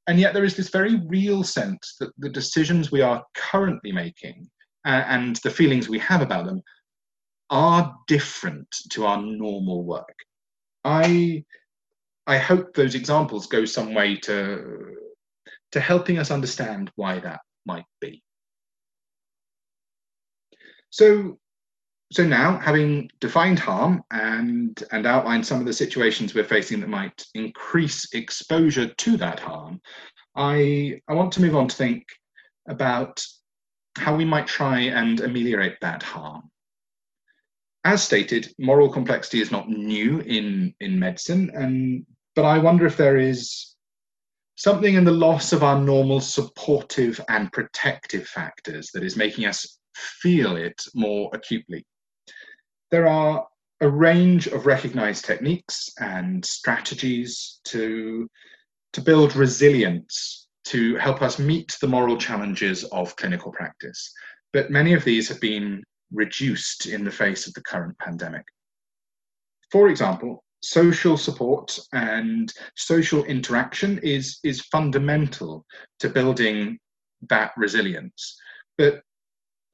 and 0.07 0.18
yet 0.18 0.35
there 0.35 0.45
is 0.45 0.57
this 0.57 0.71
very 0.71 1.03
real 1.07 1.45
sense 1.45 1.97
that 2.01 2.11
the 2.18 2.29
decisions 2.29 2.90
we 2.90 3.03
are 3.03 3.25
currently 3.35 3.92
making 3.92 4.49
uh, 4.85 5.05
and 5.07 5.37
the 5.45 5.51
feelings 5.51 5.88
we 5.88 5.99
have 6.01 6.23
about 6.23 6.47
them 6.47 6.62
are 7.51 7.95
different 8.07 8.68
to 8.90 9.05
our 9.05 9.21
normal 9.21 9.85
work. 9.85 10.18
I, 10.85 11.45
I 12.27 12.38
hope 12.38 12.75
those 12.75 12.95
examples 12.95 13.47
go 13.47 13.64
some 13.64 13.95
way 13.95 14.16
to, 14.16 14.97
to 15.73 15.81
helping 15.81 16.18
us 16.18 16.31
understand 16.31 16.90
why 16.97 17.21
that 17.21 17.40
might 17.66 17.85
be. 18.01 18.23
So 20.90 21.38
so 22.12 22.27
now, 22.27 22.59
having 22.59 23.11
defined 23.20 23.59
harm 23.59 24.03
and 24.11 24.83
and 24.92 25.07
outlined 25.07 25.46
some 25.46 25.61
of 25.61 25.66
the 25.66 25.72
situations 25.72 26.35
we're 26.35 26.44
facing 26.44 26.81
that 26.81 26.90
might 26.90 27.25
increase 27.35 28.12
exposure 28.12 28.87
to 28.87 29.16
that 29.16 29.40
harm, 29.40 29.81
I 30.37 31.01
I 31.09 31.14
want 31.14 31.33
to 31.33 31.40
move 31.40 31.57
on 31.57 31.68
to 31.68 31.77
think 31.77 32.05
about 32.68 33.25
how 33.96 34.14
we 34.14 34.27
might 34.27 34.46
try 34.46 34.81
and 34.81 35.20
ameliorate 35.20 35.79
that 35.81 36.03
harm. 36.03 36.51
As 37.83 38.03
stated, 38.03 38.53
moral 38.59 38.92
complexity 38.92 39.40
is 39.40 39.51
not 39.51 39.70
new 39.70 40.20
in 40.20 40.75
in 40.81 40.98
medicine, 40.98 41.51
and 41.55 42.05
but 42.37 42.44
I 42.44 42.59
wonder 42.59 42.85
if 42.85 42.98
there 42.98 43.16
is 43.16 43.75
something 44.57 44.96
in 44.96 45.05
the 45.05 45.12
loss 45.12 45.55
of 45.55 45.62
our 45.62 45.81
normal 45.81 46.20
supportive 46.20 47.18
and 47.31 47.51
protective 47.53 48.29
factors 48.29 48.90
that 48.92 49.03
is 49.03 49.16
making 49.16 49.46
us 49.46 49.79
feel 49.96 50.57
it 50.57 50.85
more 50.94 51.31
acutely 51.33 51.87
there 52.93 53.09
are 53.09 53.49
a 53.81 53.89
range 53.89 54.47
of 54.47 54.67
recognized 54.67 55.25
techniques 55.25 55.91
and 55.99 56.45
strategies 56.45 57.61
to, 57.65 58.29
to 58.93 59.01
build 59.01 59.35
resilience 59.35 60.47
to 60.65 60.95
help 60.97 61.23
us 61.23 61.41
meet 61.41 61.77
the 61.81 61.89
moral 61.89 62.17
challenges 62.17 62.85
of 62.85 63.17
clinical 63.17 63.51
practice. 63.51 64.13
But 64.53 64.71
many 64.71 64.93
of 64.93 65.05
these 65.05 65.29
have 65.29 65.41
been 65.41 65.83
reduced 66.13 66.87
in 66.87 67.03
the 67.03 67.11
face 67.11 67.49
of 67.49 67.55
the 67.55 67.63
current 67.63 67.99
pandemic. 67.99 68.45
For 69.73 69.89
example, 69.89 70.45
social 70.63 71.17
support 71.17 71.77
and 71.93 72.53
social 72.77 73.25
interaction 73.25 73.99
is, 74.03 74.39
is 74.45 74.61
fundamental 74.61 75.65
to 75.99 76.09
building 76.11 76.79
that 77.31 77.53
resilience. 77.57 78.39
But 78.77 79.03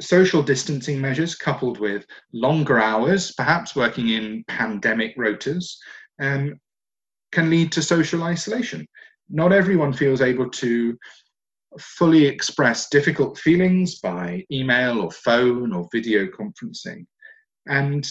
social 0.01 0.43
distancing 0.43 1.01
measures 1.01 1.35
coupled 1.35 1.79
with 1.79 2.07
longer 2.33 2.79
hours, 2.79 3.33
perhaps 3.33 3.75
working 3.75 4.11
in 4.11 4.45
pandemic 4.49 5.17
rotas, 5.17 5.77
um, 6.21 6.59
can 7.33 7.51
lead 7.51 7.73
to 7.73 7.83
social 7.83 8.23
isolation. 8.23 8.87
Not 9.29 9.53
everyone 9.53 9.93
feels 9.93 10.21
able 10.21 10.49
to 10.51 10.97
fully 11.79 12.27
express 12.27 12.89
difficult 12.89 13.39
feelings 13.39 13.99
by 13.99 14.45
email 14.51 15.01
or 15.01 15.11
phone 15.11 15.73
or 15.73 15.89
video 15.93 16.27
conferencing. 16.27 17.05
And, 17.67 18.09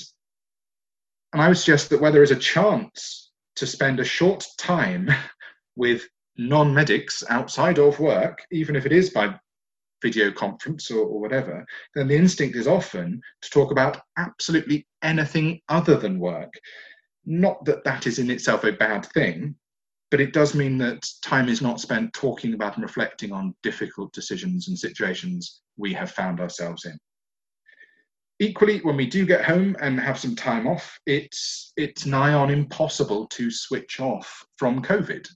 and 1.33 1.41
I 1.41 1.47
would 1.47 1.57
suggest 1.57 1.89
that 1.89 2.01
where 2.01 2.11
there 2.11 2.23
is 2.23 2.31
a 2.31 2.35
chance 2.35 3.31
to 3.55 3.65
spend 3.65 3.99
a 3.99 4.05
short 4.05 4.45
time 4.57 5.09
with 5.75 6.07
non 6.37 6.73
medics 6.73 7.23
outside 7.29 7.79
of 7.79 7.99
work, 7.99 8.39
even 8.51 8.75
if 8.75 8.85
it 8.85 8.91
is 8.91 9.09
by 9.09 9.35
video 10.01 10.31
conference 10.31 10.91
or, 10.91 11.05
or, 11.05 11.19
whatever, 11.19 11.65
then 11.95 12.07
the 12.07 12.15
instinct 12.15 12.55
is 12.55 12.67
often 12.67 13.21
to 13.41 13.49
talk 13.49 13.71
about 13.71 14.01
absolutely 14.17 14.85
anything 15.01 15.59
other 15.69 15.97
than 15.97 16.19
work. 16.19 16.53
Not 17.25 17.63
that 17.65 17.83
that 17.83 18.07
is 18.07 18.19
in 18.19 18.29
itself 18.29 18.63
a 18.63 18.71
bad 18.71 19.05
thing, 19.07 19.55
but 20.09 20.21
it 20.21 20.33
does 20.33 20.55
mean 20.55 20.77
that 20.77 21.05
time 21.21 21.49
is 21.49 21.61
not 21.61 21.81
spent 21.81 22.13
talking 22.13 22.53
about 22.53 22.75
and 22.75 22.83
reflecting 22.83 23.31
on 23.31 23.55
difficult 23.63 24.13
decisions 24.13 24.67
and 24.67 24.77
situations 24.77 25.61
we 25.75 25.93
have 25.93 26.11
found 26.11 26.39
ourselves 26.39 26.85
in. 26.85 26.97
Equally, 28.39 28.79
when 28.79 28.95
we 28.95 29.07
do 29.07 29.25
get 29.25 29.43
home 29.43 29.75
and 29.81 29.99
have 29.99 30.19
some 30.19 30.35
time 30.35 30.67
off, 30.67 30.99
it's 31.07 31.73
it's 31.75 32.05
nigh 32.05 32.33
on 32.33 32.51
impossible 32.51 33.25
to 33.27 33.49
switch 33.49 33.99
off 33.99 34.45
from 34.57 34.81
COVID. 34.81 35.27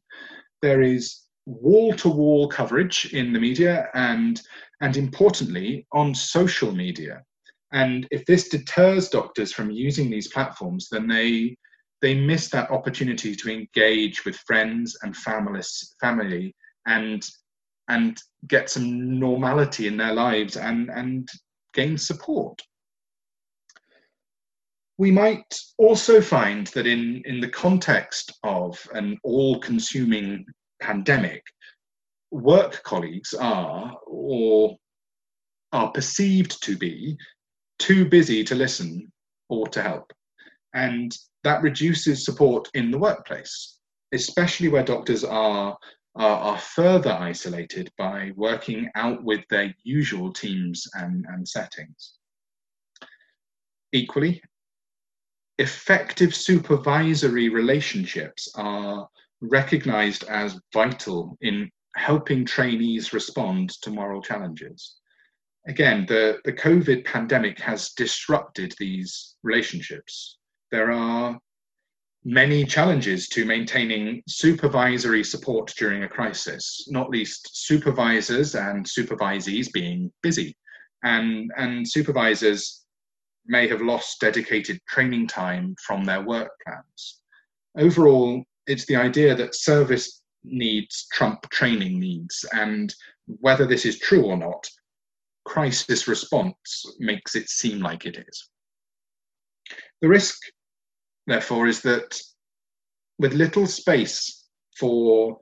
There 0.62 0.84
is 0.84 1.21
wall-to-wall 1.46 2.48
coverage 2.48 3.14
in 3.14 3.34
the 3.34 3.40
media 3.40 3.88
and 3.94 4.42
and 4.82 4.98
importantly 4.98 5.86
on 5.92 6.14
social 6.14 6.72
media. 6.72 7.24
And 7.72 8.08
if 8.12 8.26
this 8.26 8.50
deters 8.50 9.10
doctors 9.10 9.54
from 9.54 9.72
using 9.72 10.10
these 10.10 10.28
platforms, 10.28 10.90
then 10.90 11.08
they 11.08 11.56
they 12.02 12.16
miss 12.16 12.50
that 12.50 12.72
opportunity 12.72 13.36
to 13.36 13.52
engage 13.52 14.26
with 14.26 14.36
friends 14.48 14.98
and 15.04 15.16
families, 15.16 15.96
family, 16.02 16.56
and 16.88 17.28
and 17.90 18.18
get 18.48 18.70
some 18.70 19.20
normality 19.20 19.88
in 19.88 19.98
their 19.98 20.14
lives 20.14 20.58
and 20.58 20.90
and 20.90 21.30
gain 21.74 21.98
support. 21.98 22.62
We 24.98 25.10
might 25.10 25.60
also 25.80 26.22
find 26.22 26.68
that 26.68 26.86
in, 26.86 27.24
in 27.26 27.40
the 27.40 27.50
context 27.50 28.34
of 28.44 28.88
an 28.94 29.18
all-consuming 29.24 30.46
pandemic, 30.82 31.44
work 32.32 32.84
colleagues 32.84 33.34
are 33.34 33.98
or 34.06 34.78
are 35.72 35.92
perceived 35.92 36.62
to 36.64 36.78
be 36.78 37.18
too 37.80 38.06
busy 38.06 38.44
to 38.44 38.56
listen 38.56 39.12
or 39.50 39.68
to 39.70 39.82
help. 39.82 40.12
And 40.74 41.18
that 41.44 41.62
reduces 41.62 42.26
support 42.26 42.70
in 42.74 42.92
the 42.92 42.98
workplace, 42.98 43.78
especially 44.12 44.68
where 44.68 44.84
doctors 44.84 45.24
are, 45.24 45.78
are, 46.16 46.38
are, 46.38 46.58
further 46.58 47.12
isolated 47.12 47.92
by 47.98 48.32
working 48.36 48.90
out 48.96 49.24
with 49.24 49.42
their 49.50 49.74
usual 49.84 50.32
teams 50.32 50.88
and, 50.94 51.26
and 51.30 51.48
settings. 51.48 52.14
Equally, 53.92 54.42
effective 55.58 56.34
supervisory 56.36 57.50
relationships 57.50 58.52
are 58.56 59.08
recognized 59.42 60.24
as 60.26 60.60
vital 60.74 61.38
in 61.42 61.70
helping 61.96 62.46
trainees 62.46 63.14
respond 63.14 63.70
to 63.82 63.90
moral 63.90 64.22
challenges. 64.22 64.96
Again, 65.68 66.06
the, 66.08 66.40
the 66.46 66.54
COVID 66.54 67.06
pandemic 67.06 67.60
has 67.60 67.92
disrupted 67.92 68.74
these 68.80 69.36
relationships 69.44 70.38
there 70.72 70.92
are 70.92 71.38
many 72.24 72.64
challenges 72.64 73.28
to 73.28 73.46
maintaining 73.46 74.22
supervisory 74.28 75.24
support 75.24 75.74
during 75.78 76.04
a 76.04 76.08
crisis, 76.08 76.88
not 76.90 77.10
least 77.10 77.50
supervisors 77.66 78.56
and 78.56 78.86
supervisees 78.86 79.72
being 79.72 80.12
busy. 80.24 80.56
And, 81.04 81.52
and 81.58 81.88
supervisors 81.88 82.86
may 83.46 83.68
have 83.68 83.82
lost 83.82 84.22
dedicated 84.22 84.80
training 84.88 85.28
time 85.28 85.76
from 85.86 86.06
their 86.06 86.22
work 86.22 86.52
plans. 86.66 87.22
Overall, 87.78 88.44
it's 88.68 88.86
the 88.86 88.96
idea 88.96 89.36
that 89.36 89.56
service 89.56 90.22
needs 90.44 91.08
trump 91.12 91.50
training 91.50 92.00
needs, 92.00 92.46
and 92.54 92.94
whether 93.26 93.66
this 93.66 93.86
is 93.86 94.00
true 94.00 94.26
or 94.26 94.38
not, 94.38 94.68
crisis 95.46 96.08
response 96.08 96.86
makes 97.00 97.36
it 97.36 97.50
seem 97.50 97.80
like 97.80 98.06
it 98.06 98.18
is. 98.28 98.50
The 100.02 100.08
risk 100.08 100.38
therefore, 101.28 101.68
is 101.68 101.82
that 101.82 102.20
with 103.20 103.34
little 103.34 103.68
space 103.68 104.46
for 104.78 105.40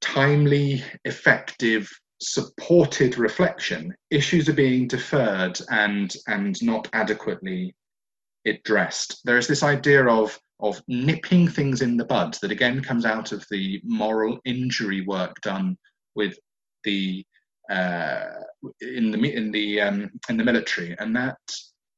timely, 0.00 0.82
effective, 1.04 1.90
supported 2.20 3.18
reflection, 3.18 3.94
issues 4.10 4.48
are 4.48 4.54
being 4.54 4.86
deferred 4.86 5.58
and, 5.70 6.14
and 6.26 6.62
not 6.62 6.88
adequately 6.92 7.74
addressed. 8.46 9.20
There 9.24 9.38
is 9.38 9.48
this 9.48 9.62
idea 9.62 10.06
of, 10.06 10.38
of 10.64 10.82
nipping 10.88 11.46
things 11.46 11.82
in 11.82 11.96
the 11.96 12.04
bud 12.04 12.36
that 12.40 12.50
again 12.50 12.82
comes 12.82 13.04
out 13.04 13.32
of 13.32 13.44
the 13.50 13.80
moral 13.84 14.38
injury 14.44 15.02
work 15.02 15.38
done 15.42 15.76
with 16.14 16.38
the 16.84 17.24
uh, 17.70 18.24
in 18.80 19.10
the 19.10 19.34
in 19.34 19.50
the 19.50 19.80
um, 19.80 20.10
in 20.28 20.36
the 20.36 20.44
military, 20.44 20.96
and 20.98 21.14
that 21.16 21.38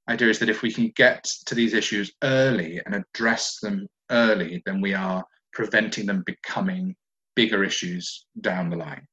idea 0.09 0.29
is 0.29 0.38
that 0.38 0.48
if 0.48 0.62
we 0.62 0.72
can 0.72 0.92
get 0.96 1.24
to 1.46 1.55
these 1.55 1.74
issues 1.74 2.12
early 2.22 2.81
and 2.85 2.94
address 2.94 3.59
them 3.61 3.87
early, 4.11 4.62
then 4.66 4.81
we 4.81 4.94
are 4.94 5.24
preventing 5.52 6.07
them 6.07 6.22
becoming 6.26 6.94
bigger 7.35 7.64
issues 7.64 8.26
down 8.40 8.70
the 8.70 8.76
line. 8.76 9.07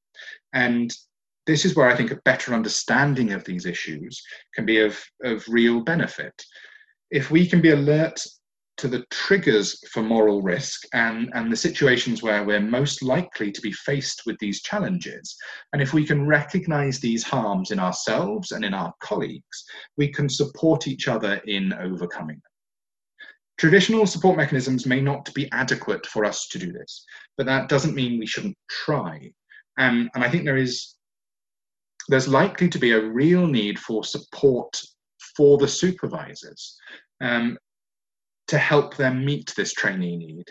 And 0.53 0.91
this 1.45 1.65
is 1.65 1.75
where 1.75 1.89
I 1.89 1.95
think 1.95 2.11
a 2.11 2.21
better 2.23 2.53
understanding 2.53 3.33
of 3.33 3.43
these 3.43 3.65
issues 3.65 4.21
can 4.53 4.65
be 4.65 4.81
of, 4.81 5.03
of 5.23 5.43
real 5.47 5.81
benefit. 5.81 6.33
If 7.11 7.31
we 7.31 7.47
can 7.47 7.61
be 7.61 7.71
alert 7.71 8.19
to 8.77 8.87
the 8.87 9.05
triggers 9.11 9.79
for 9.91 10.01
moral 10.01 10.41
risk 10.41 10.83
and, 10.93 11.29
and 11.33 11.51
the 11.51 11.55
situations 11.55 12.23
where 12.23 12.43
we're 12.43 12.59
most 12.59 13.03
likely 13.03 13.51
to 13.51 13.61
be 13.61 13.71
faced 13.71 14.23
with 14.25 14.37
these 14.39 14.61
challenges. 14.63 15.35
And 15.71 15.81
if 15.81 15.93
we 15.93 16.05
can 16.05 16.25
recognize 16.25 16.99
these 16.99 17.23
harms 17.23 17.71
in 17.71 17.79
ourselves 17.79 18.51
and 18.51 18.65
in 18.65 18.73
our 18.73 18.93
colleagues, 18.99 19.63
we 19.97 20.11
can 20.11 20.27
support 20.27 20.87
each 20.87 21.07
other 21.07 21.35
in 21.45 21.73
overcoming 21.73 22.37
them. 22.37 22.51
Traditional 23.57 24.07
support 24.07 24.37
mechanisms 24.37 24.87
may 24.87 24.99
not 24.99 25.31
be 25.35 25.49
adequate 25.51 26.05
for 26.07 26.25
us 26.25 26.47
to 26.47 26.57
do 26.57 26.71
this, 26.71 27.05
but 27.37 27.45
that 27.45 27.69
doesn't 27.69 27.95
mean 27.95 28.19
we 28.19 28.25
shouldn't 28.25 28.57
try. 28.69 29.31
And, 29.77 30.09
and 30.15 30.23
I 30.23 30.29
think 30.29 30.45
there 30.45 30.57
is 30.57 30.95
there's 32.09 32.27
likely 32.27 32.67
to 32.67 32.79
be 32.79 32.91
a 32.91 33.01
real 33.01 33.47
need 33.47 33.79
for 33.79 34.03
support 34.03 34.81
for 35.37 35.57
the 35.57 35.67
supervisors. 35.67 36.77
Um, 37.21 37.57
to 38.47 38.57
help 38.57 38.95
them 38.95 39.25
meet 39.25 39.53
this 39.55 39.73
trainee 39.73 40.17
need. 40.17 40.45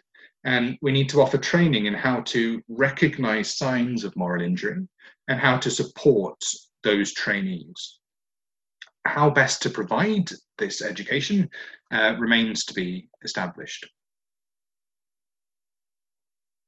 And 0.44 0.76
we 0.82 0.92
need 0.92 1.08
to 1.10 1.20
offer 1.20 1.38
training 1.38 1.86
in 1.86 1.94
how 1.94 2.20
to 2.22 2.60
recognize 2.68 3.56
signs 3.56 4.04
of 4.04 4.16
moral 4.16 4.42
injury 4.42 4.88
and 5.28 5.38
how 5.38 5.58
to 5.58 5.70
support 5.70 6.42
those 6.82 7.12
trainees. 7.12 7.98
How 9.04 9.30
best 9.30 9.62
to 9.62 9.70
provide 9.70 10.30
this 10.58 10.82
education 10.82 11.48
uh, 11.92 12.16
remains 12.18 12.64
to 12.66 12.74
be 12.74 13.08
established. 13.22 13.88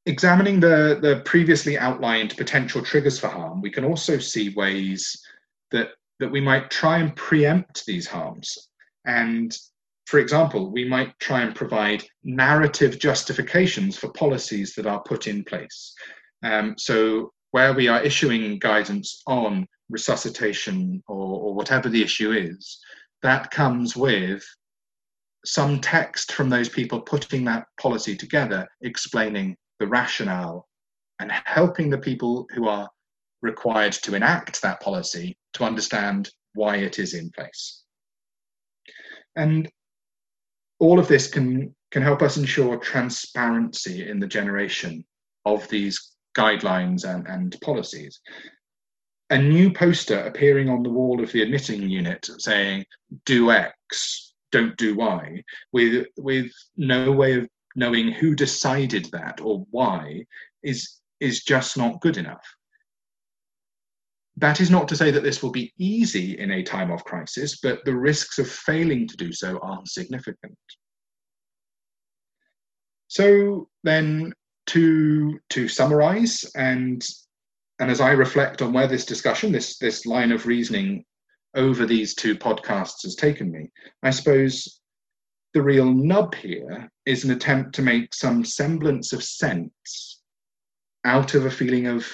Examining 0.07 0.61
the, 0.61 0.99
the 1.01 1.23
previously 1.25 1.79
outlined 1.79 2.37
potential 2.37 2.83
triggers 2.83 3.19
for 3.19 3.29
harm, 3.29 3.63
we 3.63 3.71
can 3.71 3.85
also 3.85 4.19
see 4.19 4.51
ways 4.51 5.21
that, 5.71 5.91
that 6.21 6.31
we 6.31 6.41
might 6.41 6.71
try 6.71 6.99
and 6.99 7.17
preempt 7.17 7.87
these 7.87 8.07
harms 8.07 8.69
and 9.07 9.57
for 10.07 10.19
example, 10.19 10.71
we 10.71 10.85
might 10.85 11.19
try 11.19 11.43
and 11.43 11.55
provide 11.55 12.05
narrative 12.23 12.99
justifications 12.99 13.97
for 13.97 14.13
policies 14.13 14.75
that 14.75 14.87
are 14.87 15.03
put 15.03 15.27
in 15.27 15.45
place. 15.45 15.95
Um, 16.43 16.75
so, 16.77 17.33
where 17.53 17.73
we 17.73 17.89
are 17.89 18.03
issuing 18.03 18.59
guidance 18.59 19.23
on 19.27 19.67
resuscitation 19.89 21.03
or, 21.09 21.41
or 21.41 21.55
whatever 21.55 21.89
the 21.89 22.03
issue 22.03 22.33
is, 22.33 22.81
that 23.23 23.51
comes 23.51 23.97
with 23.97 24.45
some 25.45 25.81
text 25.81 26.33
from 26.33 26.51
those 26.51 26.69
people 26.69 27.01
putting 27.01 27.45
that 27.45 27.67
policy 27.81 28.17
together, 28.17 28.67
explaining 28.83 29.57
the 29.79 29.87
rationale 29.87 30.67
and 31.21 31.31
helping 31.45 31.91
the 31.91 31.99
people 31.99 32.47
who 32.55 32.67
are 32.69 32.89
required 33.41 33.93
to 33.93 34.15
enact 34.15 34.61
that 34.63 34.81
policy 34.81 35.37
to 35.53 35.65
understand 35.65 36.31
why 36.55 36.77
it 36.77 36.99
is 36.99 37.15
in 37.15 37.31
place. 37.31 37.83
And 39.37 39.71
all 40.85 40.99
of 40.99 41.09
this 41.09 41.27
can 41.29 41.75
can 41.91 42.03
help 42.03 42.23
us 42.23 42.37
ensure 42.37 42.77
transparency 42.77 44.09
in 44.09 44.19
the 44.19 44.27
generation 44.27 45.05
of 45.45 45.67
these 45.69 46.17
guidelines 46.37 47.05
and, 47.05 47.27
and 47.29 47.57
policies. 47.61 48.21
a 49.31 49.39
new 49.39 49.73
poster 49.73 50.19
appearing 50.31 50.69
on 50.69 50.83
the 50.83 50.91
wall 50.91 51.23
of 51.23 51.33
the 51.33 51.43
admitting 51.43 51.89
unit 51.89 52.29
saying 52.39 52.85
do 53.25 53.51
X, 53.51 54.35
don't 54.53 54.77
do 54.77 54.95
Y, 54.95 55.43
with 55.73 56.07
with 56.19 56.51
no 56.77 57.11
way 57.11 57.39
of 57.39 57.49
knowing 57.75 58.13
who 58.13 58.35
decided 58.35 59.07
that 59.07 59.41
or 59.41 59.67
why 59.71 60.25
is 60.63 61.01
is 61.21 61.45
just 61.45 61.77
not 61.77 62.01
good 62.01 62.19
enough. 62.19 62.47
That 64.37 64.61
is 64.61 64.71
not 64.71 64.89
to 64.89 64.97
say 64.97 65.11
that 65.11 65.23
this 65.23 65.43
will 65.43 65.53
be 65.53 65.73
easy 65.79 66.39
in 66.39 66.51
a 66.51 66.63
time 66.63 66.91
of 66.91 67.05
crisis, 67.05 67.61
but 67.61 67.85
the 67.85 67.95
risks 67.95 68.39
of 68.39 68.49
failing 68.49 69.07
to 69.07 69.17
do 69.17 69.33
so 69.33 69.59
are 69.59 69.81
significant. 69.85 70.59
So 73.09 73.69
then 73.85 74.33
to 74.67 75.39
to 75.51 75.69
summarize 75.69 76.45
and 76.57 77.05
and 77.79 77.91
as 77.91 78.01
I 78.01 78.13
reflect 78.13 78.63
on 78.63 78.73
where 78.73 78.87
this 78.89 79.05
discussion, 79.05 79.53
this 79.53 79.79
this 79.79 80.07
line 80.07 80.33
of 80.33 80.47
reasoning 80.47 81.05
over 81.55 81.87
these 81.87 82.15
two 82.15 82.35
podcasts 82.35 83.03
has 83.05 83.15
taken 83.15 83.53
me, 83.53 83.71
I 84.03 84.11
suppose 84.11 84.81
the 85.53 85.63
real 85.63 85.93
nub 85.93 86.35
here 86.35 86.91
is 87.07 87.25
an 87.25 87.31
attempt 87.31 87.77
to 87.77 87.83
make 87.83 88.13
some 88.13 88.45
semblance 88.45 89.13
of 89.13 89.23
sense 89.23 90.21
out 91.05 91.35
of 91.35 91.47
a 91.47 91.51
feeling 91.51 91.87
of 91.87 92.09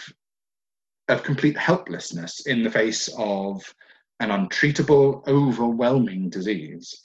of 1.10 1.22
complete 1.22 1.56
helplessness 1.56 2.46
in 2.46 2.62
the 2.62 2.70
face 2.70 3.08
of 3.18 3.62
an 4.20 4.30
untreatable, 4.30 5.26
overwhelming 5.26 6.30
disease. 6.30 7.00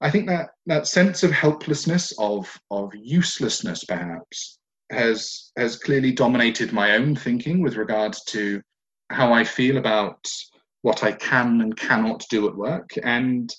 I 0.00 0.10
think 0.10 0.28
that 0.28 0.50
that 0.66 0.86
sense 0.86 1.22
of 1.22 1.32
helplessness, 1.32 2.12
of 2.18 2.56
of 2.70 2.92
uselessness, 2.94 3.84
perhaps, 3.84 4.58
has 4.90 5.50
has 5.56 5.76
clearly 5.76 6.12
dominated 6.12 6.72
my 6.72 6.92
own 6.92 7.16
thinking 7.16 7.62
with 7.62 7.76
regard 7.76 8.14
to 8.28 8.62
how 9.10 9.32
I 9.32 9.42
feel 9.44 9.78
about 9.78 10.24
what 10.82 11.02
I 11.02 11.12
can 11.12 11.60
and 11.62 11.76
cannot 11.76 12.24
do 12.30 12.48
at 12.48 12.56
work. 12.56 12.90
And 13.02 13.52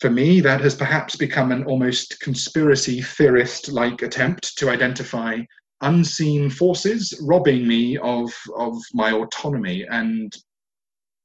for 0.00 0.08
me, 0.10 0.40
that 0.40 0.60
has 0.60 0.74
perhaps 0.74 1.16
become 1.16 1.52
an 1.52 1.64
almost 1.64 2.20
conspiracy 2.20 3.02
theorist 3.02 3.68
like 3.68 4.02
attempt 4.02 4.56
to 4.58 4.70
identify 4.70 5.40
unseen 5.82 6.50
forces 6.50 7.18
robbing 7.22 7.66
me 7.66 7.98
of, 7.98 8.32
of 8.56 8.76
my 8.94 9.12
autonomy. 9.12 9.84
And 9.90 10.34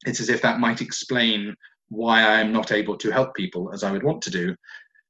it's 0.05 0.19
as 0.19 0.29
if 0.29 0.41
that 0.41 0.59
might 0.59 0.81
explain 0.81 1.55
why 1.89 2.21
I 2.21 2.39
am 2.39 2.51
not 2.51 2.71
able 2.71 2.97
to 2.97 3.11
help 3.11 3.35
people 3.35 3.71
as 3.73 3.83
I 3.83 3.91
would 3.91 4.03
want 4.03 4.21
to 4.23 4.31
do, 4.31 4.55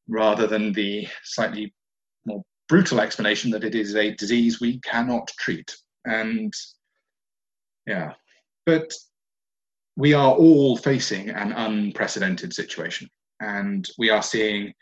rather 0.08 0.48
than 0.48 0.74
the 0.74 1.08
slightly 1.24 1.74
more 2.26 2.44
brutal 2.68 3.00
explanation 3.00 3.52
that 3.52 3.64
it 3.64 3.76
is 3.76 3.96
a 3.96 4.16
disease 4.16 4.60
we 4.60 4.80
cannot 4.80 5.32
treat. 5.40 5.76
And 6.06 6.54
yeah, 7.86 8.14
but 8.66 8.92
we 9.96 10.14
are 10.14 10.34
all 10.34 10.78
facing 10.78 11.30
an 11.30 11.52
unprecedented 11.52 12.54
situation, 12.54 13.08
and 13.40 13.88
we 13.98 14.10
are 14.10 14.24
seeing 14.24 14.74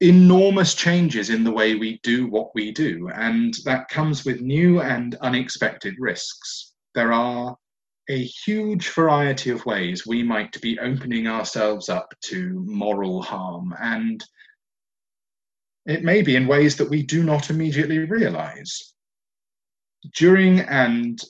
enormous 0.00 0.74
changes 0.74 1.30
in 1.30 1.44
the 1.44 1.52
way 1.52 1.74
we 1.74 1.98
do 2.02 2.26
what 2.26 2.54
we 2.54 2.72
do, 2.72 3.08
and 3.14 3.54
that 3.64 3.88
comes 3.88 4.24
with 4.24 4.40
new 4.40 4.80
and 4.80 5.14
unexpected 5.16 5.94
risks. 5.98 6.72
There 6.94 7.12
are 7.12 7.56
a 8.10 8.22
huge 8.24 8.90
variety 8.90 9.50
of 9.50 9.64
ways 9.64 10.06
we 10.06 10.22
might 10.22 10.60
be 10.60 10.78
opening 10.78 11.26
ourselves 11.26 11.88
up 11.88 12.12
to 12.22 12.62
moral 12.66 13.22
harm, 13.22 13.74
and 13.80 14.22
it 15.86 16.02
may 16.02 16.22
be 16.22 16.36
in 16.36 16.46
ways 16.46 16.76
that 16.76 16.90
we 16.90 17.02
do 17.02 17.22
not 17.22 17.50
immediately 17.50 17.98
realize. 17.98 18.94
During 20.14 20.60
and 20.60 21.22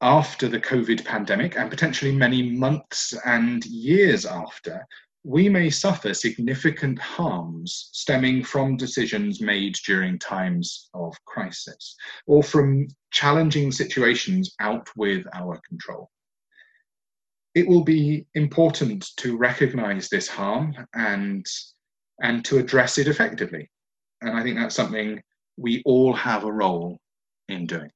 after 0.00 0.48
the 0.48 0.60
COVID 0.60 1.04
pandemic, 1.04 1.56
and 1.56 1.70
potentially 1.70 2.12
many 2.12 2.50
months 2.50 3.14
and 3.24 3.64
years 3.66 4.24
after, 4.24 4.86
we 5.22 5.48
may 5.48 5.68
suffer 5.68 6.14
significant 6.14 6.98
harms 6.98 7.90
stemming 7.92 8.42
from 8.42 8.76
decisions 8.76 9.40
made 9.40 9.74
during 9.86 10.18
times 10.18 10.88
of 10.94 11.14
crisis 11.26 11.94
or 12.26 12.42
from 12.42 12.88
challenging 13.10 13.70
situations 13.70 14.54
out 14.60 14.88
with 14.96 15.26
our 15.34 15.60
control. 15.68 16.10
It 17.54 17.68
will 17.68 17.84
be 17.84 18.26
important 18.34 19.10
to 19.18 19.36
recognize 19.36 20.08
this 20.08 20.28
harm 20.28 20.74
and, 20.94 21.44
and 22.22 22.44
to 22.46 22.58
address 22.58 22.96
it 22.96 23.08
effectively. 23.08 23.68
And 24.22 24.38
I 24.38 24.42
think 24.42 24.56
that's 24.56 24.76
something 24.76 25.20
we 25.56 25.82
all 25.84 26.14
have 26.14 26.44
a 26.44 26.52
role 26.52 26.98
in 27.48 27.66
doing. 27.66 27.90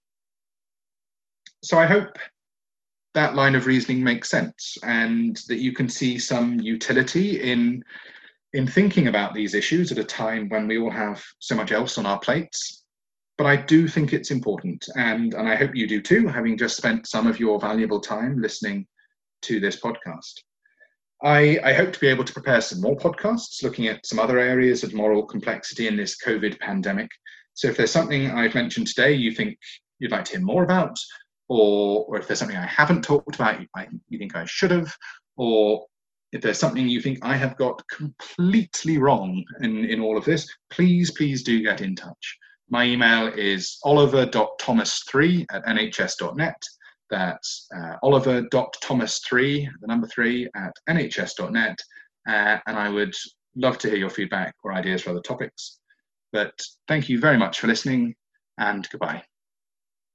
So 1.63 1.79
I 1.79 1.87
hope 1.87 2.19
that 3.15 3.35
line 3.35 3.55
of 3.55 3.67
reasoning 3.67 4.03
makes 4.03 4.29
sense 4.29 4.77
and 4.83 5.41
that 5.49 5.59
you 5.59 5.73
can 5.73 5.89
see 5.89 6.19
some 6.19 6.61
utility 6.61 7.41
in 7.41 7.83
in 8.53 8.67
thinking 8.67 9.09
about 9.09 9.35
these 9.35 9.55
issues 9.55 9.91
at 9.91 9.99
a 9.99 10.05
time 10.05 10.49
when 10.49 10.69
we 10.69 10.79
all 10.79 10.91
have 10.91 11.25
so 11.39 11.57
much 11.57 11.73
else 11.73 11.97
on 11.99 12.07
our 12.07 12.19
plates 12.19 12.85
but 13.39 13.47
i 13.47 13.57
do 13.57 13.89
think 13.89 14.13
it's 14.13 14.31
important 14.31 14.87
and 14.97 15.35
and 15.35 15.49
i 15.49 15.55
hope 15.55 15.75
you 15.75 15.87
do 15.87 16.01
too 16.01 16.27
having 16.27 16.59
just 16.59 16.77
spent 16.77 17.07
some 17.07 17.27
of 17.27 17.41
your 17.41 17.59
valuable 17.61 18.01
time 18.01 18.41
listening 18.41 18.87
to 19.43 19.61
this 19.61 19.81
podcast 19.81 20.41
I, 21.23 21.59
I, 21.65 21.73
hope 21.73 21.91
to 21.93 22.01
be 22.01 22.09
able 22.09 22.25
to 22.25 22.33
prepare 22.35 22.61
some 22.61 22.83
more 22.83 22.97
podcasts 22.97 23.63
looking 23.63 23.87
at 23.87 24.05
some 24.05 24.19
other 24.19 24.39
areas 24.39 24.83
of 24.83 24.93
moral 24.93 25.25
complexity 25.25 25.87
in 25.87 25.97
this 25.97 26.19
COVID 26.23 26.59
pandemic. 26.59 27.09
So 27.55 27.69
if 27.69 27.79
there's 27.79 27.93
something 27.93 28.31
I've 28.31 28.55
mentioned 28.55 28.89
today 28.89 29.15
you 29.15 29.31
think 29.33 29.57
you'd 30.01 30.11
like 30.11 30.27
to 30.27 30.33
hear 30.33 30.41
more 30.43 30.65
about, 30.65 30.99
or, 31.49 32.05
or 32.07 32.19
if 32.19 32.27
there's 32.27 32.39
something 32.39 32.57
I 32.57 32.67
haven't 32.67 33.03
talked 33.03 33.35
about 33.35 33.61
you, 33.61 33.67
I, 33.77 33.87
you 34.09 34.19
think 34.19 34.37
I 34.37 34.45
should 34.47 34.71
have, 34.71 34.95
or 35.37 35.87
if 36.33 36.43
there's 36.43 36.59
something 36.59 36.89
you 36.89 37.01
think 37.01 37.19
I 37.23 37.37
have 37.37 37.57
got 37.57 37.83
completely 37.89 38.99
wrong 38.99 39.45
in, 39.61 39.85
in 39.85 40.01
all 40.01 40.19
of 40.19 40.25
this, 40.25 40.49
please, 40.71 41.11
please 41.13 41.43
do 41.43 41.63
get 41.63 41.81
in 41.81 41.95
touch. 41.95 42.39
My 42.71 42.85
email 42.85 43.29
is 43.29 43.79
oliver.thomas3 43.85 45.47
at 45.53 45.65
nhs.net. 45.65 46.63
That's 47.11 47.67
uh, 47.77 47.97
oliver.thomas3, 48.03 49.69
the 49.81 49.87
number 49.87 50.09
three, 50.09 50.49
at 50.57 50.73
nhs.net. 50.89 51.79
Uh, 52.27 52.59
and 52.67 52.77
I 52.77 52.89
would 52.89 53.15
love 53.55 53.79
to 53.79 53.89
hear 53.89 53.99
your 53.99 54.11
feedback 54.11 54.55
or 54.65 54.73
ideas 54.73 55.03
for 55.03 55.11
other 55.11 55.21
topics. 55.21 55.79
But 56.33 56.59
thank 56.89 57.09
you 57.09 57.21
very 57.21 57.37
much 57.37 57.61
for 57.61 57.69
listening, 57.69 58.15
and 58.59 58.89
goodbye. 58.91 59.23